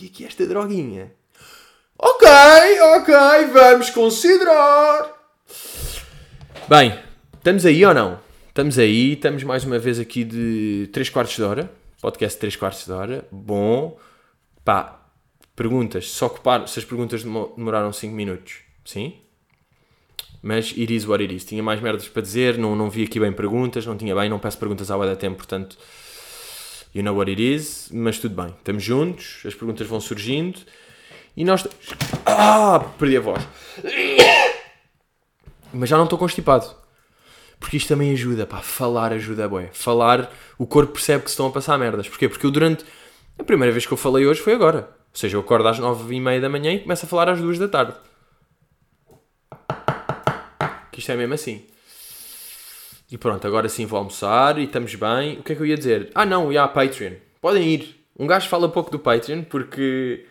[0.00, 1.12] E aqui esta droguinha?
[1.98, 2.28] Ok,
[2.96, 3.14] ok,
[3.52, 5.14] vamos considerar.
[6.68, 6.98] Bem,
[7.34, 8.18] estamos aí ou não?
[8.48, 11.70] Estamos aí, estamos mais uma vez aqui de 3 quartos de hora.
[12.00, 13.26] Podcast 3 quartos de hora.
[13.30, 13.98] Bom.
[14.64, 15.06] Pá,
[15.54, 16.10] perguntas.
[16.10, 18.60] Só ocupar se as perguntas demoraram 5 minutos.
[18.84, 19.25] Sim?
[20.46, 21.44] Mas it is what it is.
[21.44, 24.38] Tinha mais merdas para dizer, não, não vi aqui bem perguntas, não tinha bem, não
[24.38, 25.76] peço perguntas hora da tempo, portanto,
[26.94, 27.90] you know what it is.
[27.92, 30.60] Mas tudo bem, estamos juntos, as perguntas vão surgindo
[31.36, 31.66] e nós.
[32.24, 33.42] Ah, perdi a voz.
[35.74, 36.72] Mas já não estou constipado.
[37.58, 39.70] Porque isto também ajuda, pá, falar ajuda, boé.
[39.72, 42.08] Falar, o corpo percebe que se estão a passar merdas.
[42.08, 42.28] Porquê?
[42.28, 42.84] Porque eu durante.
[43.36, 44.90] A primeira vez que eu falei hoje foi agora.
[45.12, 47.40] Ou seja, eu acordo às nove e meia da manhã e começo a falar às
[47.40, 47.94] duas da tarde.
[50.96, 51.62] Que isto é mesmo assim.
[53.12, 55.38] E pronto, agora sim vou almoçar e estamos bem.
[55.38, 56.10] O que é que eu ia dizer?
[56.14, 57.16] Ah não, e há Patreon.
[57.38, 58.02] Podem ir.
[58.18, 60.24] Um gajo fala pouco do Patreon porque.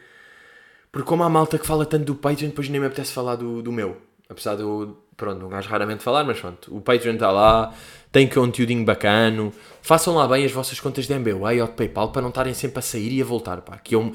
[0.91, 3.61] Porque como há malta que fala tanto do Patreon, depois nem me apetece falar do,
[3.61, 3.95] do meu.
[4.27, 6.75] Apesar eu, pronto, um gajo raramente falar, mas pronto.
[6.75, 7.71] O Patreon está lá,
[8.11, 9.53] tem conteúdinho bacano.
[9.83, 12.79] Façam lá bem as vossas contas de MBWay ou de PayPal para não estarem sempre
[12.79, 13.77] a sair e a voltar, pá.
[13.77, 14.11] Que, eu,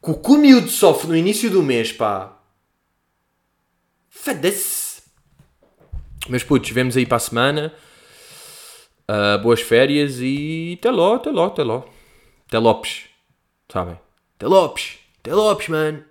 [0.00, 2.38] que o miúdo sofre no início do mês, pá.
[4.08, 4.89] Foda-se.
[6.28, 7.72] Mas putos, vemos aí para a semana.
[9.08, 11.84] Uh, boas férias e até lá, até lá, até lá.
[12.46, 13.04] Até Lopes.
[13.68, 13.98] Sabem?
[14.36, 14.98] Até Lopes.
[15.20, 16.04] Até Lopes, mano.